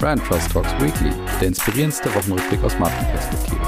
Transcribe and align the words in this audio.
Brand 0.00 0.24
Trust 0.24 0.52
Talks 0.52 0.72
Weekly, 0.80 1.10
der 1.40 1.48
inspirierendste 1.48 2.14
Wochenrückblick 2.14 2.62
aus 2.62 2.78
Markenperspektive. 2.78 3.58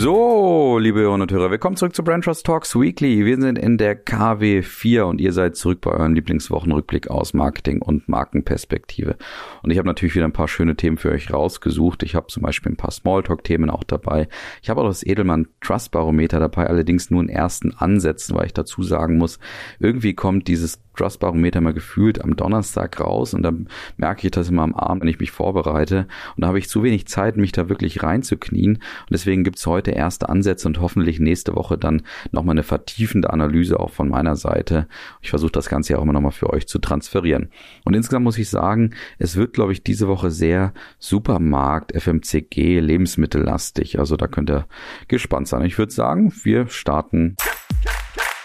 So, 0.00 0.78
liebe 0.78 1.00
Hörerinnen 1.00 1.22
und 1.22 1.32
Hörer, 1.32 1.50
willkommen 1.50 1.74
zurück 1.74 1.96
zu 1.96 2.04
Brand 2.04 2.22
Trust 2.22 2.46
Talks 2.46 2.76
Weekly. 2.76 3.24
Wir 3.24 3.40
sind 3.40 3.58
in 3.58 3.78
der 3.78 4.00
KW4 4.00 5.02
und 5.02 5.20
ihr 5.20 5.32
seid 5.32 5.56
zurück 5.56 5.80
bei 5.80 5.90
eurem 5.90 6.14
Lieblingswochenrückblick 6.14 7.10
aus 7.10 7.34
Marketing 7.34 7.82
und 7.82 8.08
Markenperspektive. 8.08 9.16
Und 9.64 9.72
ich 9.72 9.78
habe 9.78 9.88
natürlich 9.88 10.14
wieder 10.14 10.26
ein 10.26 10.32
paar 10.32 10.46
schöne 10.46 10.76
Themen 10.76 10.98
für 10.98 11.10
euch 11.10 11.32
rausgesucht. 11.32 12.04
Ich 12.04 12.14
habe 12.14 12.28
zum 12.28 12.44
Beispiel 12.44 12.70
ein 12.70 12.76
paar 12.76 12.92
Smalltalk-Themen 12.92 13.68
auch 13.70 13.82
dabei. 13.82 14.28
Ich 14.62 14.70
habe 14.70 14.82
auch 14.82 14.86
das 14.86 15.04
Edelmann 15.04 15.48
Trust 15.60 15.90
Barometer 15.90 16.38
dabei, 16.38 16.68
allerdings 16.68 17.10
nur 17.10 17.20
in 17.20 17.28
ersten 17.28 17.74
Ansätzen, 17.74 18.36
weil 18.36 18.46
ich 18.46 18.54
dazu 18.54 18.84
sagen 18.84 19.18
muss, 19.18 19.40
irgendwie 19.80 20.14
kommt 20.14 20.46
dieses 20.46 20.78
Trust-Barometer 20.98 21.60
mal 21.60 21.72
gefühlt 21.72 22.22
am 22.22 22.36
Donnerstag 22.36 23.00
raus 23.00 23.34
und 23.34 23.42
dann 23.42 23.68
merke 23.96 24.26
ich 24.26 24.30
das 24.30 24.48
immer 24.48 24.62
am 24.62 24.74
Abend, 24.74 25.02
wenn 25.02 25.08
ich 25.08 25.20
mich 25.20 25.30
vorbereite. 25.30 26.08
Und 26.36 26.42
da 26.42 26.48
habe 26.48 26.58
ich 26.58 26.68
zu 26.68 26.82
wenig 26.82 27.06
Zeit, 27.06 27.36
mich 27.36 27.52
da 27.52 27.68
wirklich 27.68 28.02
reinzuknien. 28.02 28.74
Und 28.76 29.10
deswegen 29.10 29.44
gibt's 29.44 29.66
heute 29.66 29.92
erste 29.92 30.28
Ansätze 30.28 30.66
und 30.66 30.80
hoffentlich 30.80 31.20
nächste 31.20 31.54
Woche 31.54 31.78
dann 31.78 32.02
nochmal 32.32 32.54
eine 32.54 32.62
vertiefende 32.62 33.30
Analyse 33.30 33.78
auch 33.78 33.90
von 33.90 34.08
meiner 34.08 34.36
Seite. 34.36 34.88
Ich 35.22 35.30
versuche 35.30 35.52
das 35.52 35.68
Ganze 35.68 35.92
ja 35.92 35.98
auch 35.98 36.02
immer 36.02 36.12
nochmal 36.12 36.32
für 36.32 36.50
euch 36.50 36.66
zu 36.66 36.78
transferieren. 36.78 37.50
Und 37.84 37.94
insgesamt 37.94 38.24
muss 38.24 38.38
ich 38.38 38.48
sagen, 38.48 38.94
es 39.18 39.36
wird, 39.36 39.52
glaube 39.52 39.72
ich, 39.72 39.82
diese 39.82 40.08
Woche 40.08 40.30
sehr 40.30 40.72
Supermarkt, 40.98 41.92
FMCG, 41.92 42.80
lebensmittellastig. 42.80 43.98
Also 43.98 44.16
da 44.16 44.26
könnt 44.26 44.50
ihr 44.50 44.66
gespannt 45.06 45.48
sein. 45.48 45.64
Ich 45.64 45.78
würde 45.78 45.92
sagen, 45.92 46.32
wir 46.42 46.68
starten 46.68 47.36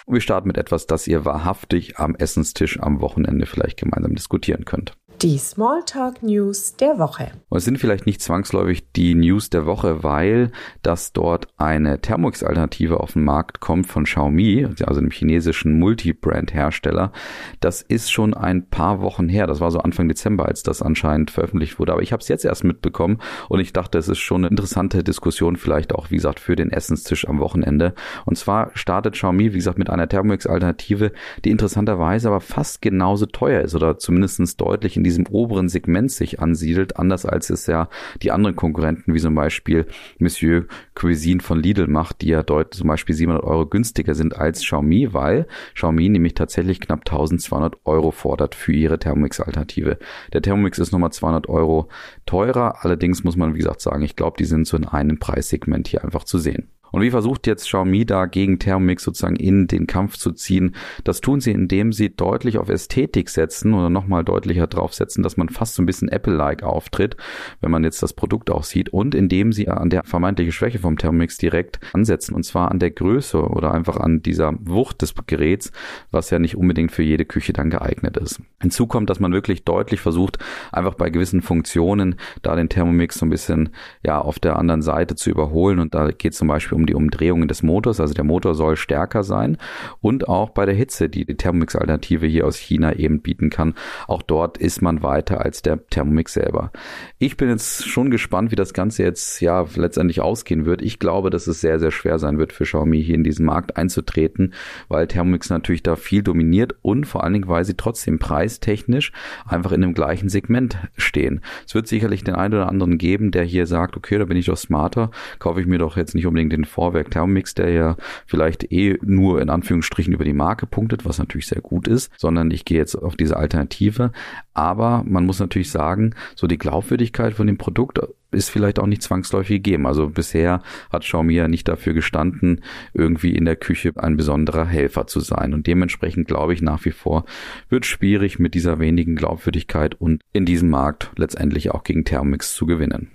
und 0.06 0.14
wir 0.14 0.22
starten 0.22 0.48
mit 0.48 0.58
etwas, 0.58 0.88
das 0.88 1.08
ihr 1.08 1.26
wahrhaftig 1.26 1.98
am 1.98 2.16
Essenstisch 2.16 2.80
am 2.80 3.02
Wochenende 3.02 3.46
vielleicht 3.46 3.80
gemeinsam 3.80 4.16
diskutieren 4.16 4.66
könnt. 4.66 4.98
Die 5.24 5.38
Smalltalk 5.38 6.22
News 6.22 6.76
der 6.76 7.00
Woche. 7.00 7.32
Und 7.48 7.58
es 7.58 7.64
sind 7.64 7.78
vielleicht 7.78 8.06
nicht 8.06 8.22
zwangsläufig 8.22 8.92
die 8.92 9.16
News 9.16 9.50
der 9.50 9.66
Woche, 9.66 10.04
weil 10.04 10.52
dass 10.82 11.14
dort 11.14 11.48
eine 11.56 12.02
Thermomix-Alternative 12.02 13.00
auf 13.00 13.14
den 13.14 13.24
Markt 13.24 13.62
kommt 13.62 13.88
von 13.88 14.04
Xiaomi, 14.04 14.68
also 14.86 15.00
einem 15.00 15.12
chinesischen 15.12 15.80
Multibrand-Hersteller. 15.80 17.14
Das 17.62 17.82
ist 17.82 18.12
schon 18.12 18.34
ein 18.34 18.70
paar 18.70 19.00
Wochen 19.00 19.30
her. 19.30 19.48
Das 19.48 19.62
war 19.62 19.72
so 19.72 19.80
Anfang 19.80 20.10
Dezember, 20.10 20.46
als 20.46 20.62
das 20.62 20.82
anscheinend 20.82 21.32
veröffentlicht 21.32 21.80
wurde. 21.80 21.94
Aber 21.94 22.02
ich 22.02 22.12
habe 22.12 22.20
es 22.20 22.28
jetzt 22.28 22.44
erst 22.44 22.66
mitbekommen 22.66 23.20
und 23.48 23.62
ich 23.62 23.72
dachte, 23.72 24.00
es 24.00 24.10
ist 24.10 24.20
schon 24.20 24.42
eine 24.42 24.50
interessante 24.50 25.06
Diskussion, 25.06 25.56
vielleicht 25.56 25.96
auch, 25.96 26.12
wie 26.12 26.16
gesagt, 26.16 26.42
für 26.42 26.58
den 26.58 26.70
Essenstisch 26.70 27.30
am 27.30 27.40
Wochenende. 27.40 27.94
Und 28.26 28.38
zwar 28.38 28.72
startet 28.74 29.14
Xiaomi, 29.14 29.54
wie 29.54 29.58
gesagt, 29.60 29.78
mit 29.78 29.90
einer 29.90 30.10
Thermomix-Alternative, 30.10 31.14
die 31.46 31.52
interessanterweise 31.52 32.28
aber 32.28 32.42
fast 32.42 32.82
genauso 32.82 33.26
teuer 33.26 33.62
ist 33.62 33.74
oder 33.74 33.98
zumindest 33.98 34.60
deutlich 34.60 34.98
in 34.98 35.06
diesem 35.06 35.13
oberen 35.30 35.70
Segment 35.70 36.12
sich 36.12 36.40
ansiedelt, 36.40 36.98
anders 36.98 37.26
als 37.26 37.50
es 37.50 37.68
ja 37.68 37.90
die 38.22 38.32
anderen 38.32 38.56
Konkurrenten 38.56 39.14
wie 39.14 39.20
zum 39.20 39.36
Beispiel 39.36 39.86
Monsieur 40.20 40.66
Cuisine 40.96 41.42
von 41.42 41.60
Lidl 41.60 41.88
macht, 41.88 42.22
die 42.22 42.30
ja 42.30 42.44
dort 42.44 42.74
zum 42.74 42.88
Beispiel 42.88 43.16
700 43.16 43.44
Euro 43.44 43.66
günstiger 43.66 44.16
sind 44.16 44.36
als 44.36 44.62
Xiaomi, 44.62 45.14
weil 45.14 45.48
Xiaomi 45.76 46.10
nämlich 46.10 46.34
tatsächlich 46.34 46.80
knapp 46.80 47.02
1200 47.02 47.78
Euro 47.86 48.12
fordert 48.12 48.56
für 48.56 48.74
ihre 48.74 49.00
Thermomix-Alternative. 49.00 49.98
Der 50.34 50.42
Thermomix 50.42 50.80
ist 50.80 50.92
nochmal 50.92 51.12
200 51.12 51.50
Euro 51.50 51.90
teurer, 52.26 52.84
allerdings 52.84 53.24
muss 53.24 53.36
man 53.36 53.54
wie 53.54 53.60
gesagt 53.60 53.82
sagen, 53.82 54.04
ich 54.04 54.16
glaube, 54.16 54.38
die 54.38 54.46
sind 54.46 54.68
so 54.68 54.78
in 54.78 54.86
einem 54.86 55.20
Preissegment 55.20 55.88
hier 55.88 56.04
einfach 56.04 56.24
zu 56.24 56.38
sehen. 56.38 56.70
Und 56.94 57.02
wie 57.02 57.10
versucht 57.10 57.48
jetzt 57.48 57.66
Xiaomi 57.66 58.06
da 58.06 58.28
gegen 58.28 58.60
Thermomix 58.60 59.04
sozusagen 59.04 59.36
in 59.36 59.66
den 59.66 59.88
Kampf 59.88 60.16
zu 60.16 60.32
ziehen? 60.32 60.76
Das 61.04 61.22
tun 61.22 61.42
sie, 61.42 61.50
indem 61.50 61.92
sie 61.92 62.16
deutlich 62.16 62.60
auf 62.60 62.70
Ästhetik 62.70 63.30
setzen 63.30 63.74
oder 63.74 63.90
nochmal 63.90 64.24
deutlicher 64.24 64.68
draufsetzen, 64.68 65.24
dass 65.24 65.36
man 65.36 65.50
fast 65.50 65.74
so 65.74 65.82
ein 65.82 65.88
bisschen 65.88 66.08
Apple-like 66.08 66.62
auftritt, 66.62 67.18
wenn 67.62 67.72
man 67.72 67.84
jetzt 67.84 68.04
das 68.04 68.14
Produkt 68.14 68.52
auch 68.52 68.64
sieht 68.64 68.90
und 68.90 69.16
indem 69.16 69.54
sie 69.54 69.70
an 69.70 69.90
der 69.90 70.04
vermeintliche 70.04 70.52
Schwäche 70.52 70.78
vom 70.78 71.00
Thermomix 71.00 71.38
direkt 71.40 71.80
ansetzen 71.94 72.36
und 72.36 72.44
zwar 72.44 72.70
an 72.70 72.78
der 72.78 72.92
Größe 72.92 73.42
oder 73.42 73.74
einfach 73.74 73.98
an 73.98 74.22
dieser 74.22 74.54
Wucht 74.60 75.02
des 75.02 75.16
Geräts, 75.26 75.72
was 76.12 76.30
ja 76.30 76.38
nicht 76.38 76.56
unbedingt 76.56 76.92
für 76.92 77.02
jede 77.02 77.26
Küche 77.26 77.54
dann 77.54 77.72
geeignet 77.72 78.18
ist. 78.18 78.40
Hinzu 78.62 78.86
kommt, 78.86 79.10
dass 79.10 79.20
man 79.20 79.34
wirklich 79.34 79.64
deutlich 79.64 80.00
versucht, 80.00 80.38
einfach 80.72 80.94
bei 80.94 81.10
gewissen 81.10 81.42
Funktionen 81.42 82.18
da 82.44 82.56
den 82.56 82.70
Thermomix 82.70 83.18
so 83.18 83.26
ein 83.26 83.32
bisschen 83.32 83.70
ja 84.06 84.22
auf 84.22 84.38
der 84.38 84.58
anderen 84.58 84.84
Seite 84.84 85.16
zu 85.16 85.32
überholen 85.32 85.80
und 85.80 85.96
da 85.96 86.12
geht 86.12 86.36
zum 86.36 86.48
Beispiel 86.48 86.76
um 86.76 86.83
um 86.84 86.88
die 86.88 86.96
Umdrehungen 86.96 87.48
des 87.48 87.64
Motors. 87.64 88.00
Also 88.00 88.14
der 88.14 88.26
Motor 88.26 88.56
soll 88.56 88.76
stärker 88.76 89.24
sein 89.24 89.58
und 90.02 90.28
auch 90.28 90.50
bei 90.50 90.66
der 90.66 90.76
Hitze, 90.76 91.10
die 91.10 91.26
die 91.26 91.36
Thermomix-Alternative 91.36 92.28
hier 92.28 92.46
aus 92.46 92.58
China 92.58 92.94
eben 92.94 93.22
bieten 93.22 93.50
kann. 93.50 93.74
Auch 94.08 94.22
dort 94.22 94.58
ist 94.58 94.82
man 94.82 95.02
weiter 95.02 95.42
als 95.42 95.62
der 95.62 95.88
Thermomix 95.88 96.34
selber. 96.34 96.72
Ich 97.20 97.38
bin 97.38 97.50
jetzt 97.50 97.88
schon 97.88 98.12
gespannt, 98.12 98.52
wie 98.52 98.56
das 98.56 98.74
Ganze 98.74 99.04
jetzt 99.04 99.40
ja 99.40 99.66
letztendlich 99.76 100.22
ausgehen 100.22 100.66
wird. 100.66 100.82
Ich 100.82 101.00
glaube, 101.00 101.30
dass 101.30 101.48
es 101.48 101.62
sehr, 101.62 101.80
sehr 101.80 101.92
schwer 101.92 102.20
sein 102.20 102.38
wird 102.38 102.52
für 102.52 102.66
Xiaomi 102.66 103.02
hier 103.02 103.16
in 103.16 103.24
diesen 103.24 103.46
Markt 103.46 103.78
einzutreten, 103.78 104.54
weil 104.90 105.08
Thermomix 105.08 105.50
natürlich 105.50 105.84
da 105.84 105.96
viel 105.96 106.24
dominiert 106.24 106.76
und 106.82 107.06
vor 107.06 107.24
allen 107.24 107.34
Dingen, 107.34 107.48
weil 107.48 107.64
sie 107.64 107.76
trotzdem 107.76 108.20
preistechnisch 108.20 109.12
einfach 109.46 109.72
in 109.72 109.82
dem 109.82 109.94
gleichen 109.94 110.30
Segment 110.30 110.78
stehen. 110.98 111.42
Es 111.66 111.76
wird 111.76 111.88
sicherlich 111.88 112.24
den 112.24 112.36
einen 112.36 112.54
oder 112.54 112.68
anderen 112.68 112.98
geben, 112.98 113.32
der 113.32 113.44
hier 113.44 113.68
sagt, 113.68 113.96
okay, 113.96 114.18
da 114.18 114.26
bin 114.26 114.38
ich 114.38 114.48
doch 114.48 114.58
smarter, 114.58 115.12
kaufe 115.40 115.62
ich 115.62 115.68
mir 115.68 115.78
doch 115.78 115.98
jetzt 115.98 116.16
nicht 116.16 116.26
unbedingt 116.26 116.52
den 116.52 116.66
Vorwerk 116.74 117.12
Thermomix, 117.12 117.54
der 117.54 117.70
ja 117.70 117.98
vielleicht 118.26 118.72
eh 118.72 118.98
nur 119.02 119.42
in 119.42 119.50
Anführungsstrichen 119.50 120.14
über 120.14 120.26
die 120.26 120.34
Marke 120.34 120.66
punktet, 120.66 121.06
was 121.06 121.20
natürlich 121.20 121.48
sehr 121.48 121.62
gut 121.62 121.88
ist, 121.88 122.12
sondern 122.18 122.52
ich 122.52 122.66
gehe 122.66 122.80
jetzt 122.80 122.96
auf 122.96 123.16
diese 123.16 123.38
Alternative. 123.38 124.12
Aber 124.54 125.04
man 125.06 125.26
muss 125.26 125.40
natürlich 125.40 125.72
sagen, 125.72 126.16
so 126.36 126.48
die 126.48 126.58
Glaubwürdigkeit 126.58 127.34
von 127.34 127.48
dem 127.48 127.58
Produkt 127.58 128.00
ist 128.32 128.50
vielleicht 128.50 128.80
auch 128.80 128.88
nicht 128.88 129.04
zwangsläufig 129.04 129.58
gegeben. 129.58 129.86
Also 129.86 130.10
bisher 130.10 130.62
hat 130.92 131.04
Xiaomi 131.04 131.34
ja 131.34 131.48
nicht 131.48 131.68
dafür 131.68 131.94
gestanden, 131.94 132.62
irgendwie 132.94 133.36
in 133.36 133.46
der 133.46 133.56
Küche 133.56 133.92
ein 133.96 134.18
besonderer 134.18 134.66
Helfer 134.66 135.08
zu 135.08 135.20
sein. 135.20 135.54
Und 135.54 135.68
dementsprechend 135.68 136.28
glaube 136.28 136.54
ich 136.54 136.62
nach 136.62 136.84
wie 136.86 136.92
vor, 136.92 137.26
wird 137.70 137.86
schwierig 137.86 138.40
mit 138.40 138.56
dieser 138.56 138.80
wenigen 138.80 139.16
Glaubwürdigkeit 139.16 139.96
und 140.00 140.22
in 140.34 140.46
diesem 140.46 140.70
Markt 140.70 141.12
letztendlich 141.16 141.72
auch 141.72 141.84
gegen 141.84 142.06
Thermomix 142.06 142.56
zu 142.56 142.66
gewinnen. 142.66 143.12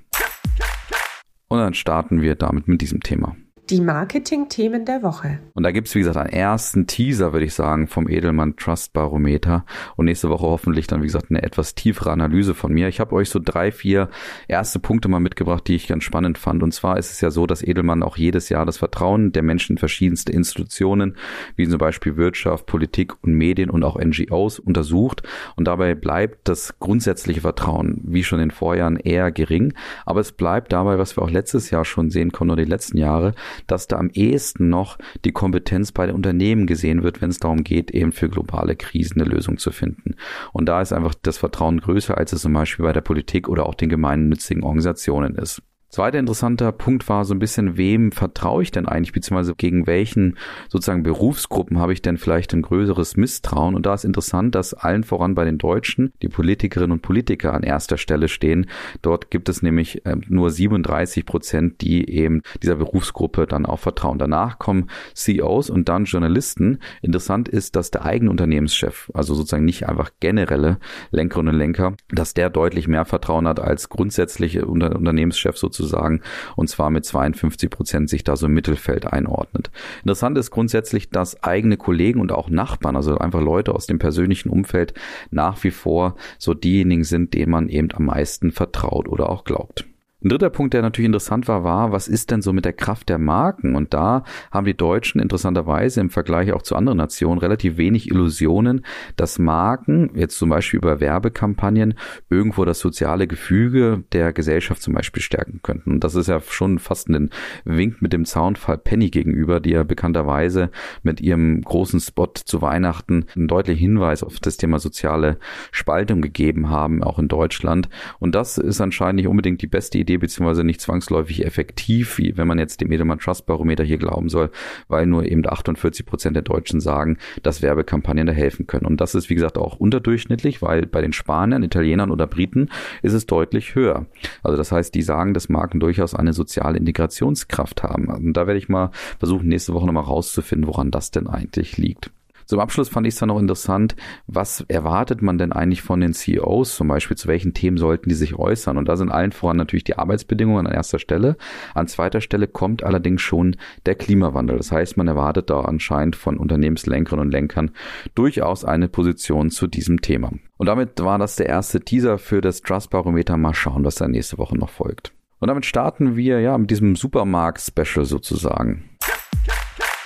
Und 1.49 1.59
dann 1.59 1.75
starten 1.75 2.21
wir 2.21 2.35
damit 2.35 2.69
mit 2.69 2.83
diesem 2.83 3.01
Thema. 3.01 3.35
Die 3.71 3.83
Marketing-Themen 3.83 4.87
der 4.87 5.03
Woche. 5.03 5.41
Und 5.53 5.62
da 5.62 5.73
gibt's 5.73 5.95
wie 5.95 5.99
gesagt, 5.99 6.17
einen 6.17 6.33
ersten 6.33 6.87
Teaser, 6.87 7.34
würde 7.34 7.45
ich 7.45 7.53
sagen, 7.53 7.87
vom 7.87 8.09
Edelmann 8.09 8.56
Trust 8.56 8.95
Barometer. 8.95 9.67
Und 9.95 10.06
nächste 10.06 10.31
Woche 10.31 10.47
hoffentlich 10.47 10.87
dann, 10.87 11.03
wie 11.03 11.06
gesagt, 11.06 11.27
eine 11.29 11.43
etwas 11.43 11.75
tiefere 11.75 12.11
Analyse 12.11 12.55
von 12.55 12.73
mir. 12.73 12.89
Ich 12.89 12.99
habe 12.99 13.15
euch 13.15 13.29
so 13.29 13.39
drei, 13.39 13.71
vier 13.71 14.09
erste 14.47 14.79
Punkte 14.79 15.09
mal 15.09 15.21
mitgebracht, 15.21 15.69
die 15.69 15.75
ich 15.75 15.87
ganz 15.87 16.05
spannend 16.05 16.39
fand. 16.39 16.62
Und 16.62 16.73
zwar 16.73 16.97
ist 16.97 17.11
es 17.11 17.21
ja 17.21 17.31
so, 17.31 17.47
dass 17.47 17.62
Edelmann 17.62 18.03
auch 18.03 18.17
jedes 18.17 18.49
Jahr 18.49 18.65
das 18.65 18.79
Vertrauen 18.79 19.33
der 19.33 19.43
Menschen 19.43 19.75
in 19.75 19.79
verschiedenste 19.79 20.33
Institutionen, 20.33 21.17
wie 21.55 21.69
zum 21.69 21.77
Beispiel 21.77 22.17
Wirtschaft, 22.17 22.65
Politik 22.65 23.23
und 23.23 23.35
Medien 23.35 23.69
und 23.69 23.85
auch 23.85 24.00
NGOs 24.00 24.61
untersucht. 24.61 25.23
Und 25.56 25.69
dabei 25.69 25.95
bleibt 25.95 26.49
das 26.49 26.79
grundsätzliche 26.79 27.43
Vertrauen, 27.43 28.00
wie 28.05 28.25
schon 28.25 28.41
in 28.41 28.50
Vorjahren, 28.50 28.97
eher 28.97 29.31
gering. 29.31 29.75
Aber 30.06 30.21
es 30.21 30.33
bleibt 30.33 30.73
dabei, 30.73 30.99
was 30.99 31.19
wir 31.19 31.23
auch 31.23 31.31
letztes 31.31 31.69
Jahr 31.69 31.85
schon 31.85 32.09
sehen 32.09 32.33
konnten 32.33 32.53
oder 32.53 32.65
die 32.65 32.71
letzten 32.71 32.97
Jahre, 32.97 33.35
dass 33.67 33.89
da 33.89 33.97
am 33.97 34.11
ehesten 34.11 34.69
noch 34.69 34.99
die 35.25 35.33
Kompetenz 35.33 35.93
bei 35.93 36.07
den 36.07 36.15
Unternehmen 36.15 36.67
gesehen 36.67 37.03
wird, 37.03 37.21
wenn 37.21 37.31
es 37.31 37.39
darum 37.39 37.65
geht, 37.65 37.91
eben 37.91 38.13
für 38.13 38.29
globale 38.29 38.77
Krisen 38.77 39.21
eine 39.21 39.31
Lösung 39.31 39.59
zu 39.59 39.71
finden. 39.71 40.17
Und 40.53 40.67
da 40.67 40.81
ist 40.81 40.93
einfach 40.93 41.15
das 41.15 41.39
Vertrauen 41.39 41.81
größer, 41.81 42.17
als 42.17 42.33
es 42.33 42.43
zum 42.43 42.53
Beispiel 42.53 42.85
bei 42.85 42.93
der 42.93 43.01
Politik 43.01 43.49
oder 43.49 43.67
auch 43.67 43.75
den 43.75 43.89
gemeinnützigen 43.89 44.63
Organisationen 44.63 45.35
ist. 45.35 45.63
Zweiter 45.91 46.19
interessanter 46.19 46.71
Punkt 46.71 47.09
war 47.09 47.25
so 47.25 47.32
ein 47.32 47.38
bisschen, 47.38 47.78
wem 47.78 48.12
vertraue 48.12 48.62
ich 48.62 48.71
denn 48.71 48.84
eigentlich, 48.84 49.12
beziehungsweise 49.12 49.54
gegen 49.54 49.87
welchen 49.87 50.37
sozusagen 50.69 51.02
Berufsgruppen 51.02 51.79
habe 51.79 51.94
ich 51.94 52.02
denn 52.02 52.19
vielleicht 52.19 52.52
ein 52.52 52.61
größeres 52.61 53.17
Misstrauen? 53.17 53.75
Und 53.75 53.87
da 53.87 53.94
ist 53.94 54.05
interessant, 54.05 54.55
dass 54.55 54.75
allen 54.75 55.02
voran 55.02 55.35
bei 55.35 55.46
den 55.46 55.56
Deutschen 55.56 56.12
die 56.20 56.29
Politikerinnen 56.29 56.93
und 56.93 57.00
Politiker 57.00 57.55
an 57.55 57.62
erster 57.62 57.96
Stelle 57.96 58.29
stehen. 58.29 58.67
Dort 59.00 59.31
gibt 59.31 59.49
es 59.49 59.62
nämlich 59.62 60.05
äh, 60.05 60.17
nur 60.29 60.50
37 60.50 61.25
Prozent, 61.25 61.81
die 61.81 62.11
eben 62.11 62.43
dieser 62.62 62.76
Berufsgruppe 62.76 63.46
dann 63.46 63.64
auch 63.64 63.79
vertrauen. 63.79 64.19
Danach 64.19 64.58
kommen 64.58 64.91
CEOs 65.14 65.70
und 65.70 65.88
dann 65.88 66.05
Journalisten. 66.05 66.81
Interessant 67.00 67.49
ist, 67.49 67.76
dass 67.76 67.91
der 67.91 68.05
eigene 68.05 68.31
Unternehmenschef, 68.31 69.11
also 69.14 69.34
sozusagen 69.34 69.64
nicht 69.64 69.88
einfach 69.88 70.11
generelle 70.20 70.81
Lenkerinnen 71.12 71.55
und 71.55 71.58
Lenker, 71.58 71.94
dass 72.11 72.34
der 72.34 72.50
deutlich 72.50 72.88
mehr 72.88 73.06
Vertrauen 73.06 73.49
hat 73.49 73.58
als 73.58 73.88
grundsätzliche 73.88 74.67
Unternehmenschef 74.67 75.56
sozusagen 75.56 75.78
sozusagen, 75.79 76.21
und 76.57 76.69
zwar 76.69 76.91
mit 76.91 77.07
52 77.07 77.71
Prozent 77.71 78.11
sich 78.11 78.25
da 78.25 78.37
so 78.37 78.47
im 78.47 78.53
Mittelfeld 78.53 79.07
einordnet. 79.07 79.71
Interessant 80.03 80.37
ist 80.37 80.51
grundsätzlich, 80.51 81.11
dass 81.11 81.43
eigene 81.43 81.77
Kollegen 81.77 82.21
und 82.21 82.33
auch 82.33 82.51
Nachbarn, 82.51 82.97
also 82.97 83.17
einfach 83.17 83.41
Leute 83.41 83.75
aus 83.75 83.87
dem 83.87 83.99
persönlichen 83.99 84.51
Umfeld, 84.51 84.93
nach 85.31 85.65
wie 85.65 85.71
vor 85.71 86.17
so 86.39 86.53
diejenigen 86.53 87.05
sind, 87.05 87.33
denen 87.33 87.51
man 87.51 87.69
eben 87.69 87.89
am 87.93 88.05
meisten 88.05 88.53
vertraut 88.53 89.09
oder 89.09 89.31
auch 89.31 89.45
glaubt. 89.45 89.88
Ein 90.20 90.31
dritter 90.31 90.50
Punkt, 90.50 90.75
der 90.75 90.82
natürlich 90.82 91.06
interessant 91.06 91.47
war, 91.47 91.62
war, 91.62 91.93
was 91.93 92.09
ist 92.09 92.32
denn 92.32 92.43
so 92.43 92.53
mit 92.53 92.65
der 92.65 92.73
Kraft 92.73 93.09
der 93.09 93.19
Marken? 93.19 93.76
Und 93.76 93.94
da 93.94 94.25
haben 94.50 94.67
die 94.67 94.76
Deutschen 94.76 95.20
interessanterweise 95.20 96.00
im 96.00 96.11
Vergleich 96.11 96.53
auch 96.53 96.62
zu 96.62 96.75
anderen 96.75 96.99
Nationen 96.99 97.38
relativ 97.38 97.76
wenig 97.76 98.11
Illusionen, 98.11 98.85
dass 99.15 99.38
Marken, 99.38 100.11
jetzt 100.17 100.37
zum 100.37 100.49
Beispiel 100.49 100.79
über 100.79 100.99
Werbekampagnen, 100.99 101.94
irgendwo 102.31 102.65
das 102.65 102.81
soziale 102.81 103.29
Gefüge 103.29 104.03
der 104.11 104.32
Gesellschaft 104.32 104.82
zum 104.82 104.94
Beispiel 104.94 105.23
stärken 105.23 105.61
könnten. 105.62 105.93
Und 105.93 106.03
das 106.03 106.17
ist 106.17 106.26
ja 106.26 106.41
schon 106.41 106.81
fast 106.81 107.09
ein 107.09 107.31
Wink 107.65 108.03
mit 108.03 108.12
dem 108.12 108.25
Zaunfall 108.25 108.79
Penny 108.79 109.11
gegenüber, 109.11 109.61
die 109.61 109.70
ja 109.70 109.85
bekannterweise 109.85 110.73
mit 111.05 111.20
ihrem 111.20 111.62
großen 111.62 112.00
Spot 112.00 112.32
zu 112.44 112.61
Weihnachten 112.61 113.26
einen 113.37 113.47
deutlichen 113.47 113.79
Hinweis 113.79 114.25
auf 114.25 114.41
das 114.41 114.56
Thema 114.56 114.81
soziale 114.81 115.38
Spaltung 115.70 116.23
gegeben 116.23 116.70
haben, 116.70 117.05
auch 117.05 117.20
in 117.20 117.29
Deutschland. 117.29 117.88
Und 118.19 118.35
das 118.35 118.59
ist 118.59 118.81
anscheinend 118.81 119.19
nicht 119.19 119.29
unbedingt 119.29 119.62
die 119.62 119.69
beste 119.69 119.99
Idee 119.99 120.07
Idee 120.08 120.16
beziehungsweise 120.16 120.64
nicht 120.64 120.81
zwangsläufig 120.81 121.44
effektiv, 121.44 122.19
wie 122.19 122.37
wenn 122.37 122.49
man 122.49 122.58
jetzt 122.58 122.81
dem 122.81 122.90
Edelmann 122.90 123.19
Trust 123.19 123.46
Barometer 123.46 123.84
hier 123.84 123.99
glauben 123.99 124.28
soll, 124.28 124.50
weil 124.88 125.06
nur 125.06 125.25
eben 125.26 125.46
48 125.46 126.06
Prozent 126.06 126.34
der 126.34 126.43
Deutschen 126.43 126.81
sagen, 126.81 127.19
dass 127.43 127.60
Werbekampagnen 127.60 128.26
da 128.26 128.32
helfen 128.32 128.66
können. 128.66 128.87
Und 128.87 129.00
das 129.00 129.14
ist, 129.14 129.28
wie 129.28 129.34
gesagt, 129.34 129.58
auch 129.58 129.76
unterdurchschnittlich, 129.76 130.62
weil 130.62 130.87
bei 130.87 131.02
den 131.02 131.12
Spaniern, 131.12 131.62
Italienern 131.62 132.10
oder 132.10 132.26
Briten 132.26 132.70
ist 133.02 133.12
es 133.12 133.26
deutlich 133.26 133.75
höher. 133.75 134.06
Also 134.43 134.56
das 134.56 134.72
heißt, 134.72 134.94
die 134.94 135.02
sagen, 135.02 135.34
dass 135.34 135.49
Marken 135.49 135.81
durchaus 135.81 136.14
eine 136.14 136.32
soziale 136.32 136.78
Integrationskraft 136.78 137.82
haben. 137.82 138.06
Und 138.08 138.32
da 138.32 138.46
werde 138.46 138.58
ich 138.58 138.69
mal 138.69 138.90
versuchen, 139.19 139.49
nächste 139.49 139.75
Woche 139.75 139.87
nochmal 139.87 140.05
rauszufinden, 140.05 140.66
woran 140.66 140.90
das 140.90 141.10
denn 141.10 141.26
eigentlich 141.26 141.76
liegt. 141.76 142.10
Zum 142.49 142.61
Abschluss 142.61 142.89
fand 142.89 143.06
ich 143.06 143.12
es 143.12 143.21
dann 143.21 143.29
noch 143.29 143.39
interessant, 143.39 143.95
was 144.27 144.65
erwartet 144.69 145.21
man 145.21 145.37
denn 145.37 145.53
eigentlich 145.53 145.83
von 145.83 146.00
den 146.00 146.15
CEOs 146.15 146.77
zum 146.77 146.89
Beispiel, 146.89 147.15
zu 147.15 147.29
welchen 147.29 147.53
Themen 147.53 147.77
sollten 147.77 148.09
die 148.09 148.15
sich 148.15 148.37
äußern? 148.37 148.79
Und 148.79 148.89
da 148.89 148.97
sind 148.97 149.11
allen 149.11 149.33
voran 149.33 149.59
natürlich 149.59 149.85
die 149.85 149.99
Arbeitsbedingungen 149.99 150.67
an 150.67 150.73
erster 150.73 150.99
Stelle. 150.99 151.37
An 151.75 151.89
zweiter 151.89 152.23
Stelle 152.23 152.49
kommt 152.49 152.83
allerdings 152.83 153.21
schon 153.21 153.56
der 153.85 153.97
Klimawandel. 153.97 154.56
Das 154.56 154.73
heißt, 154.73 154.97
man 154.97 155.09
erwartet 155.09 155.50
da 155.50 155.61
anscheinend 155.61 156.17
von 156.17 156.39
Unternehmenslenkerinnen 156.39 157.27
und 157.27 157.33
Lenkern 157.33 157.71
durchaus 158.15 158.65
eine 158.65 158.89
Position 158.89 159.51
zu 159.51 159.67
diesem 159.67 160.01
Thema. 160.01 160.33
Und 160.56 160.67
damit 160.69 160.99
war 161.01 161.19
das 161.19 161.37
der 161.37 161.51
erste 161.51 161.81
Teaser 161.81 162.17
für 162.17 162.41
das 162.41 162.62
Trust 162.62 162.89
Barometer. 162.89 163.37
Mal 163.37 163.53
schauen, 163.53 163.85
was 163.85 163.97
da 163.97 164.09
nächste 164.09 164.39
Woche 164.39 164.56
noch 164.56 164.71
folgt. 164.71 165.12
Und 165.39 165.49
damit 165.49 165.67
starten 165.67 166.17
wir 166.17 166.41
ja 166.41 166.56
mit 166.56 166.71
diesem 166.71 166.97
Supermarkt-Special 166.97 168.06
sozusagen. 168.06 168.85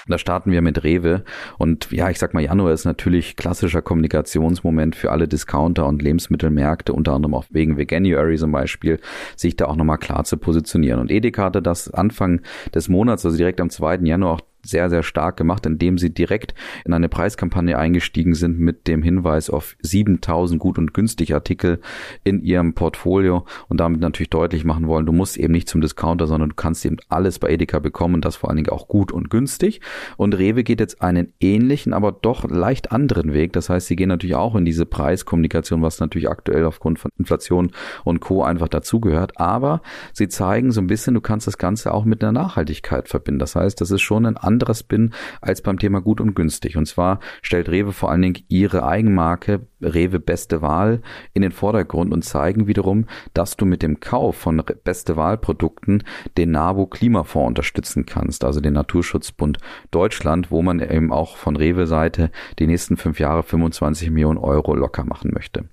Da 0.09 0.19
starten 0.19 0.51
wir 0.51 0.63
mit 0.63 0.83
Rewe. 0.85 1.25
Und 1.59 1.91
ja, 1.93 2.11
ich 2.11 2.19
sag 2.19 2.35
mal, 2.35 2.43
Januar 2.43 2.73
ist 2.73 2.85
natürlich 2.85 3.37
klassischer 3.37 3.83
Kommunikationsmoment 3.83 4.97
für 4.97 5.13
alle 5.13 5.29
Discounter 5.29 5.87
und 5.87 6.03
Lebensmittelmärkte, 6.03 6.93
unter 6.93 7.13
anderem 7.13 7.35
auch 7.35 7.45
wegen 7.51 7.77
Veganuary 7.77 8.37
zum 8.37 8.53
Beispiel, 8.53 9.01
sich 9.37 9.57
da 9.57 9.67
auch 9.67 9.77
nochmal 9.77 9.99
klar 9.99 10.25
zu 10.25 10.37
positionieren. 10.37 11.01
Und 11.01 11.11
Edeka 11.11 11.45
hatte 11.45 11.63
das 11.63 11.93
Anfang 11.93 12.41
des 12.75 12.89
Monats, 12.89 13.25
also 13.25 13.37
direkt 13.37 13.61
am 13.61 13.71
2. 13.71 13.99
Januar 13.99 14.35
auch 14.35 14.41
sehr, 14.65 14.89
sehr 14.89 15.03
stark 15.03 15.37
gemacht, 15.37 15.67
indem 15.67 15.99
sie 15.99 16.11
direkt 16.11 16.55
in 16.85 16.93
eine 16.93 17.09
Preiskampagne 17.09 17.79
eingestiegen 17.79 18.35
sind 18.35 18.59
mit 18.59 18.89
dem 18.89 19.03
Hinweis 19.03 19.51
auf 19.51 19.77
7000 19.83 20.61
gut 20.61 20.79
und 20.79 20.95
günstig 20.95 21.35
Artikel 21.35 21.81
in 22.25 22.43
ihrem 22.43 22.75
Portfolio 22.75 23.45
und 23.69 23.79
damit 23.81 24.01
natürlich 24.01 24.31
deutlich 24.31 24.65
machen 24.65 24.87
wollen, 24.87 25.07
du 25.07 25.13
musst 25.13 25.37
eben 25.37 25.53
nicht 25.53 25.69
zum 25.69 25.81
Discounter, 25.81 26.27
sondern 26.27 26.51
du 26.51 26.55
kannst 26.55 26.85
eben 26.87 26.97
alles 27.09 27.39
bei 27.39 27.51
Edeka 27.51 27.79
bekommen 27.79 28.23
das 28.23 28.37
vor 28.37 28.49
allen 28.49 28.57
Dingen 28.57 28.71
auch 28.71 28.89
gut 28.89 29.13
und 29.13 29.31
günstig. 29.31 29.81
Und 30.17 30.39
Rewe 30.39 30.65
geht 30.65 30.81
jetzt 30.81 31.03
einen 31.03 31.33
ähnlichen, 31.41 31.93
aber 31.93 32.13
doch 32.13 32.49
leicht 32.49 32.93
anderen 32.93 33.33
Weg. 33.33 33.53
Das 33.53 33.69
heißt, 33.69 33.87
sie 33.89 33.97
gehen 33.97 34.09
natürlich 34.09 34.37
auch 34.37 34.55
in 34.55 34.65
diese 34.65 34.87
Preiskommunikation, 34.87 35.83
was 35.83 36.01
natürlich 36.01 36.31
aktuell 36.31 36.65
aufgrund 36.65 36.99
von 36.99 37.11
Inflation 37.19 37.73
und 38.05 38.21
Co. 38.21 38.43
einfach 38.43 38.69
dazugehört. 38.69 39.39
Aber 39.39 39.83
sie 40.13 40.29
zeigen 40.29 40.73
so 40.73 40.81
ein 40.81 40.87
bisschen, 40.87 41.15
du 41.15 41.21
kannst 41.21 41.47
das 41.47 41.59
Ganze 41.59 41.93
auch 41.93 42.05
mit 42.05 42.23
einer 42.23 42.33
Nachhaltigkeit 42.33 43.09
verbinden. 43.09 43.41
Das 43.41 43.57
heißt, 43.57 43.81
das 43.81 43.91
ist 43.91 44.03
schon 44.03 44.25
ein 44.25 44.37
anderer 44.53 44.75
Spin 44.75 45.13
als 45.41 45.63
beim 45.63 45.79
Thema 45.79 46.01
gut 46.01 46.21
und 46.21 46.35
günstig. 46.35 46.77
Und 46.77 46.87
zwar 46.87 47.21
stellt 47.43 47.69
Rewe 47.69 47.93
vor 47.93 48.11
allen 48.11 48.23
Dingen 48.23 48.45
ihre 48.49 48.85
Eigenmarke 48.85 49.61
Rewe 49.81 50.21
Beste 50.21 50.63
Wahl 50.63 51.03
in 51.35 51.43
den 51.43 51.53
Vordergrund 51.53 52.13
und 52.13 52.25
zeigen 52.25 52.67
wiederum, 52.67 53.07
dass 53.35 53.57
du 53.57 53.65
mit 53.65 53.83
dem 53.83 54.01
Kauf 54.01 54.37
von 54.37 54.63
Beste 54.85 55.17
Wahl 55.17 55.39
Produkten 55.39 56.05
den 56.37 56.53
NABU 56.53 56.87
Klimafonds 56.87 57.49
unterstützen 57.49 58.07
kannst, 58.07 58.45
also 58.45 58.61
den 58.61 58.75
Naturschutzbund 58.75 59.59
Deutschland, 59.91 60.51
wo 60.51 60.63
man 60.63 60.81
eben 60.81 61.13
auch 61.13 61.37
von 61.37 61.57
Rewe 61.57 61.87
Seite 61.87 62.31
die 62.59 62.67
nächsten 62.67 62.97
fünf 62.97 63.19
Jahre 63.19 63.43
25 63.43 64.11
Millionen 64.11 64.39
Euro 64.39 64.75
locker 64.75 65.05
machen 65.05 65.33
möchte. 65.35 65.65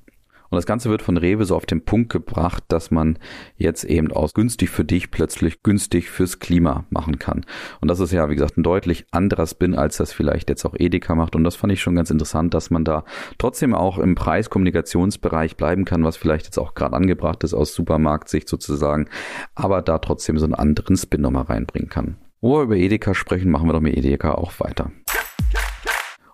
Und 0.50 0.56
das 0.56 0.66
Ganze 0.66 0.90
wird 0.90 1.02
von 1.02 1.18
Rewe 1.18 1.46
so 1.46 1.56
auf 1.56 1.66
den 1.66 1.86
Punkt 1.86 2.12
gebracht, 2.12 2.64
dass 2.68 2.92
man 2.92 3.20
jetzt 3.58 3.84
eben 3.84 4.12
aus 4.12 4.34
günstig 4.34 4.70
für 4.70 4.84
dich 4.84 5.12
plötzlich 5.12 5.64
günstig 5.64 6.10
fürs 6.10 6.40
Klima 6.40 6.86
machen 6.90 7.20
kann. 7.20 7.46
Und 7.82 7.88
das 7.90 8.00
ist 8.00 8.12
ja, 8.12 8.30
wie 8.30 8.36
gesagt, 8.36 8.58
ein 8.58 8.64
deutlich 8.64 9.06
anderer 9.12 9.48
Spin, 9.48 9.76
als 9.76 9.98
das 9.98 10.12
vielleicht 10.12 10.50
jetzt 10.50 10.66
auch 10.66 10.76
Edeka 10.78 11.16
macht. 11.16 11.36
Und 11.36 11.44
das 11.44 11.56
fand 11.56 11.74
ich 11.74 11.82
schon 11.82 11.96
ganz 11.96 12.10
interessant, 12.10 12.54
dass 12.54 12.70
man 12.70 12.84
da 12.84 13.04
trotzdem 13.38 13.74
auch 13.74 13.98
im 14.00 14.16
Preiskommunikationsbereich 14.16 15.56
bleiben 15.56 15.86
kann, 15.86 16.04
was 16.04 16.18
vielleicht 16.18 16.46
jetzt 16.46 16.58
auch 16.58 16.74
gerade 16.74 16.96
angebracht 16.96 17.44
ist 17.44 17.54
aus 17.54 17.74
Supermarktsicht 17.74 18.48
sozusagen, 18.48 19.08
aber 19.56 19.82
da 19.82 20.00
trotzdem 20.00 20.38
so 20.38 20.46
einen 20.46 20.56
anderen 20.56 20.98
Spin 20.98 21.22
nochmal 21.22 21.44
reinbringen 21.44 21.90
kann. 21.90 22.18
Wo 22.42 22.58
wir 22.58 22.64
über 22.64 22.76
Edeka 22.78 23.14
sprechen, 23.14 23.52
machen 23.52 23.68
wir 23.68 23.74
doch 23.74 23.82
mit 23.82 23.98
Edeka 23.98 24.34
auch 24.34 24.60
weiter 24.60 24.92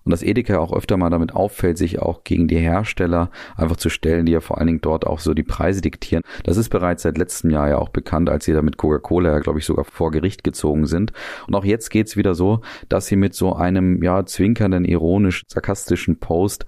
und 0.06 0.12
dass 0.12 0.24
Edeka 0.24 0.60
auch 0.60 0.72
öfter 0.72 0.98
mal 0.98 1.10
damit 1.10 1.34
auffällt, 1.34 1.78
sich 1.78 2.00
auch 2.00 2.24
gegen 2.24 2.48
die 2.48 2.58
Hersteller 2.58 3.32
einfach 3.58 3.76
zu 3.76 3.90
stellen, 3.90 4.26
die 4.26 4.34
ja 4.34 4.40
vor 4.40 4.58
allen 4.58 4.68
Dingen 4.68 4.82
dort 4.82 5.06
auch 5.06 5.20
so 5.20 5.34
die 5.34 5.44
Preise 5.44 5.82
diktieren. 5.82 6.24
Das 6.44 6.58
ist 6.58 6.70
bereits 6.70 7.04
seit 7.04 7.18
letztem 7.18 7.50
Jahr 7.50 7.70
ja 7.70 7.78
auch 7.80 7.90
bekannt, 7.90 8.30
als 8.30 8.46
sie 8.46 8.54
da 8.54 8.62
mit 8.62 8.78
Coca-Cola 8.78 9.32
ja, 9.32 9.40
glaube 9.40 9.60
ich, 9.60 9.66
sogar 9.66 9.84
vor 9.84 10.12
Gericht 10.12 10.44
gezogen 10.44 10.86
sind. 10.86 11.12
Und 11.48 11.56
auch 11.56 11.66
jetzt 11.66 11.90
geht's 11.90 12.16
wieder 12.16 12.36
so, 12.36 12.62
dass 12.88 13.08
sie 13.08 13.16
mit 13.16 13.34
so 13.34 13.56
einem, 13.56 14.04
ja, 14.04 14.26
zwinkernden, 14.26 14.86
ironisch, 14.86 15.44
sarkastischen 15.48 16.20
Post 16.20 16.66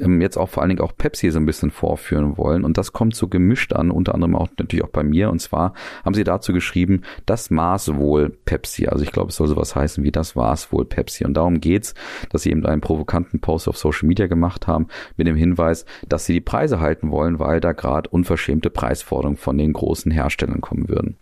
ähm, 0.00 0.20
jetzt 0.20 0.36
auch 0.36 0.48
vor 0.48 0.62
allen 0.62 0.70
Dingen 0.70 0.80
auch 0.80 0.96
Pepsi 0.96 1.30
so 1.30 1.38
ein 1.38 1.46
bisschen 1.46 1.70
vorführen 1.70 2.36
wollen. 2.36 2.64
Und 2.64 2.78
das 2.78 2.92
kommt 2.92 3.14
so 3.14 3.28
gemischt 3.28 3.72
an, 3.72 3.90
unter 3.90 4.14
anderem 4.14 4.34
auch 4.34 4.48
natürlich 4.58 4.84
auch 4.84 4.90
bei 4.90 5.02
mir. 5.02 5.30
Und 5.30 5.40
zwar 5.40 5.74
haben 6.04 6.14
sie 6.14 6.24
dazu 6.24 6.52
geschrieben, 6.52 7.02
das 7.26 7.50
Maß 7.50 7.94
wohl 7.96 8.30
Pepsi. 8.30 8.88
Also 8.88 9.04
ich 9.04 9.12
glaube, 9.12 9.30
es 9.30 9.36
soll 9.36 9.48
sowas 9.48 9.76
heißen 9.76 10.02
wie 10.04 10.10
das 10.10 10.36
war's 10.36 10.72
wohl 10.72 10.84
Pepsi. 10.84 11.24
Und 11.24 11.34
darum 11.34 11.60
geht's, 11.60 11.94
dass 12.30 12.42
sie 12.42 12.50
eben 12.50 12.62
einen 12.80 12.86
provokanten 12.86 13.40
Post 13.40 13.68
auf 13.68 13.76
Social 13.76 14.08
Media 14.08 14.26
gemacht 14.26 14.66
haben 14.66 14.88
mit 15.16 15.26
dem 15.26 15.36
Hinweis, 15.36 15.84
dass 16.08 16.26
sie 16.26 16.32
die 16.32 16.40
Preise 16.40 16.80
halten 16.80 17.10
wollen, 17.10 17.38
weil 17.38 17.60
da 17.60 17.72
gerade 17.72 18.08
unverschämte 18.08 18.70
Preisforderungen 18.70 19.36
von 19.36 19.58
den 19.58 19.72
großen 19.72 20.10
Herstellern 20.10 20.60
kommen 20.60 20.88
würden. 20.88 21.16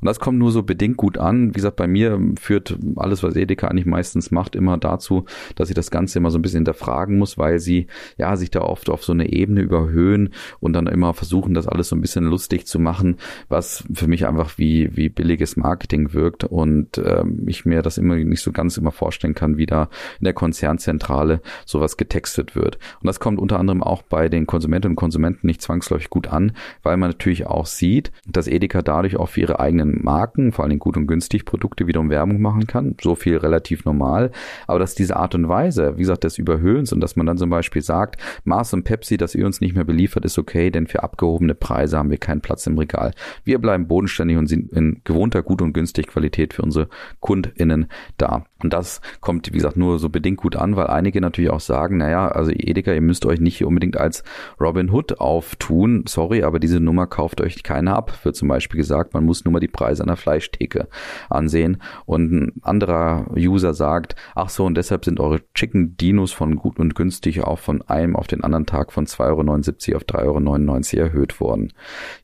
Und 0.00 0.06
das 0.06 0.20
kommt 0.20 0.38
nur 0.38 0.52
so 0.52 0.62
bedingt 0.62 0.96
gut 0.96 1.18
an. 1.18 1.48
Wie 1.48 1.52
gesagt, 1.52 1.76
bei 1.76 1.86
mir 1.86 2.20
führt 2.38 2.76
alles, 2.96 3.22
was 3.22 3.36
Edeka 3.36 3.68
eigentlich 3.68 3.86
meistens 3.86 4.30
macht, 4.30 4.54
immer 4.54 4.78
dazu, 4.78 5.24
dass 5.54 5.68
ich 5.68 5.74
das 5.74 5.90
Ganze 5.90 6.18
immer 6.18 6.30
so 6.30 6.38
ein 6.38 6.42
bisschen 6.42 6.58
hinterfragen 6.58 7.18
muss, 7.18 7.38
weil 7.38 7.58
sie 7.58 7.86
ja 8.18 8.36
sich 8.36 8.50
da 8.50 8.60
oft 8.60 8.90
auf 8.90 9.04
so 9.04 9.12
eine 9.12 9.32
Ebene 9.32 9.62
überhöhen 9.62 10.30
und 10.60 10.72
dann 10.72 10.86
immer 10.86 11.14
versuchen, 11.14 11.54
das 11.54 11.66
alles 11.66 11.88
so 11.88 11.96
ein 11.96 12.00
bisschen 12.00 12.24
lustig 12.24 12.66
zu 12.66 12.78
machen, 12.78 13.16
was 13.48 13.84
für 13.92 14.06
mich 14.06 14.26
einfach 14.26 14.58
wie, 14.58 14.96
wie 14.96 15.08
billiges 15.08 15.56
Marketing 15.56 16.12
wirkt 16.12 16.44
und 16.44 16.98
ähm, 16.98 17.44
ich 17.46 17.64
mir 17.64 17.82
das 17.82 17.98
immer 17.98 18.16
nicht 18.16 18.42
so 18.42 18.52
ganz 18.52 18.76
immer 18.76 18.92
vorstellen 18.92 19.34
kann, 19.34 19.56
wie 19.56 19.66
da 19.66 19.88
in 20.20 20.24
der 20.24 20.34
Konzernzentrale 20.34 21.40
sowas 21.64 21.96
getextet 21.96 22.54
wird. 22.54 22.78
Und 23.00 23.06
das 23.06 23.20
kommt 23.20 23.38
unter 23.38 23.58
anderem 23.58 23.82
auch 23.82 24.02
bei 24.02 24.28
den 24.28 24.46
Konsumentinnen 24.46 24.92
und 24.92 24.96
Konsumenten 24.96 25.46
nicht 25.46 25.62
zwangsläufig 25.62 26.10
gut 26.10 26.28
an, 26.28 26.52
weil 26.82 26.96
man 26.96 27.10
natürlich 27.10 27.46
auch 27.46 27.66
sieht, 27.66 28.12
dass 28.26 28.48
Edeka 28.48 28.82
dadurch 28.82 29.16
auch 29.16 29.35
für 29.36 29.42
ihre 29.42 29.60
eigenen 29.60 30.02
Marken, 30.02 30.50
vor 30.50 30.64
allem 30.64 30.78
gut 30.78 30.96
und 30.96 31.06
günstig 31.06 31.44
Produkte 31.44 31.86
wiederum 31.86 32.08
Werbung 32.08 32.40
machen 32.40 32.66
kann. 32.66 32.96
So 33.02 33.14
viel 33.14 33.36
relativ 33.36 33.84
normal. 33.84 34.30
Aber 34.66 34.78
dass 34.78 34.94
diese 34.94 35.16
Art 35.16 35.34
und 35.34 35.46
Weise, 35.46 35.96
wie 35.96 36.00
gesagt, 36.00 36.24
des 36.24 36.38
Überhöhens 36.38 36.90
und 36.90 37.00
dass 37.00 37.16
man 37.16 37.26
dann 37.26 37.36
zum 37.36 37.50
Beispiel 37.50 37.82
sagt, 37.82 38.18
Mars 38.44 38.72
und 38.72 38.84
Pepsi, 38.84 39.18
dass 39.18 39.34
ihr 39.34 39.44
uns 39.44 39.60
nicht 39.60 39.74
mehr 39.74 39.84
beliefert, 39.84 40.24
ist 40.24 40.38
okay, 40.38 40.70
denn 40.70 40.86
für 40.86 41.02
abgehobene 41.02 41.54
Preise 41.54 41.98
haben 41.98 42.10
wir 42.10 42.16
keinen 42.16 42.40
Platz 42.40 42.66
im 42.66 42.78
Regal. 42.78 43.12
Wir 43.44 43.58
bleiben 43.58 43.88
bodenständig 43.88 44.38
und 44.38 44.46
sind 44.46 44.72
in 44.72 45.02
gewohnter 45.04 45.42
gut 45.42 45.60
und 45.60 45.74
günstig 45.74 46.06
Qualität 46.06 46.54
für 46.54 46.62
unsere 46.62 46.88
KundInnen 47.20 47.88
da. 48.16 48.46
Und 48.62 48.72
das 48.72 49.02
kommt, 49.20 49.48
wie 49.48 49.58
gesagt, 49.58 49.76
nur 49.76 49.98
so 49.98 50.08
bedingt 50.08 50.38
gut 50.38 50.56
an, 50.56 50.76
weil 50.76 50.86
einige 50.86 51.20
natürlich 51.20 51.50
auch 51.50 51.60
sagen, 51.60 51.98
naja, 51.98 52.28
also 52.28 52.50
Edeka, 52.52 52.94
ihr 52.94 53.02
müsst 53.02 53.26
euch 53.26 53.38
nicht 53.38 53.62
unbedingt 53.62 53.98
als 53.98 54.24
Robin 54.58 54.90
Hood 54.90 55.20
auftun. 55.20 56.04
Sorry, 56.08 56.42
aber 56.42 56.58
diese 56.58 56.80
Nummer 56.80 57.06
kauft 57.06 57.42
euch 57.42 57.62
keiner 57.62 57.94
ab. 57.94 58.24
Wird 58.24 58.34
zum 58.34 58.48
Beispiel 58.48 58.78
gesagt, 58.78 59.12
man 59.12 59.25
muss 59.26 59.44
nur 59.44 59.52
mal 59.52 59.60
die 59.60 59.68
Preise 59.68 60.02
an 60.02 60.08
der 60.08 60.16
Fleischtheke 60.16 60.88
ansehen. 61.28 61.82
Und 62.06 62.32
ein 62.32 62.52
anderer 62.62 63.26
User 63.36 63.74
sagt, 63.74 64.16
ach 64.34 64.48
so, 64.48 64.64
und 64.64 64.76
deshalb 64.76 65.04
sind 65.04 65.20
eure 65.20 65.40
Chicken 65.54 65.96
Dinos 65.96 66.32
von 66.32 66.56
gut 66.56 66.78
und 66.78 66.94
günstig 66.94 67.42
auch 67.42 67.58
von 67.58 67.82
einem 67.82 68.16
auf 68.16 68.26
den 68.26 68.42
anderen 68.42 68.66
Tag 68.66 68.92
von 68.92 69.06
2,79 69.06 69.88
Euro 69.90 69.96
auf 69.96 70.02
3,99 70.04 70.96
Euro 70.98 71.06
erhöht 71.06 71.40
worden. 71.40 71.72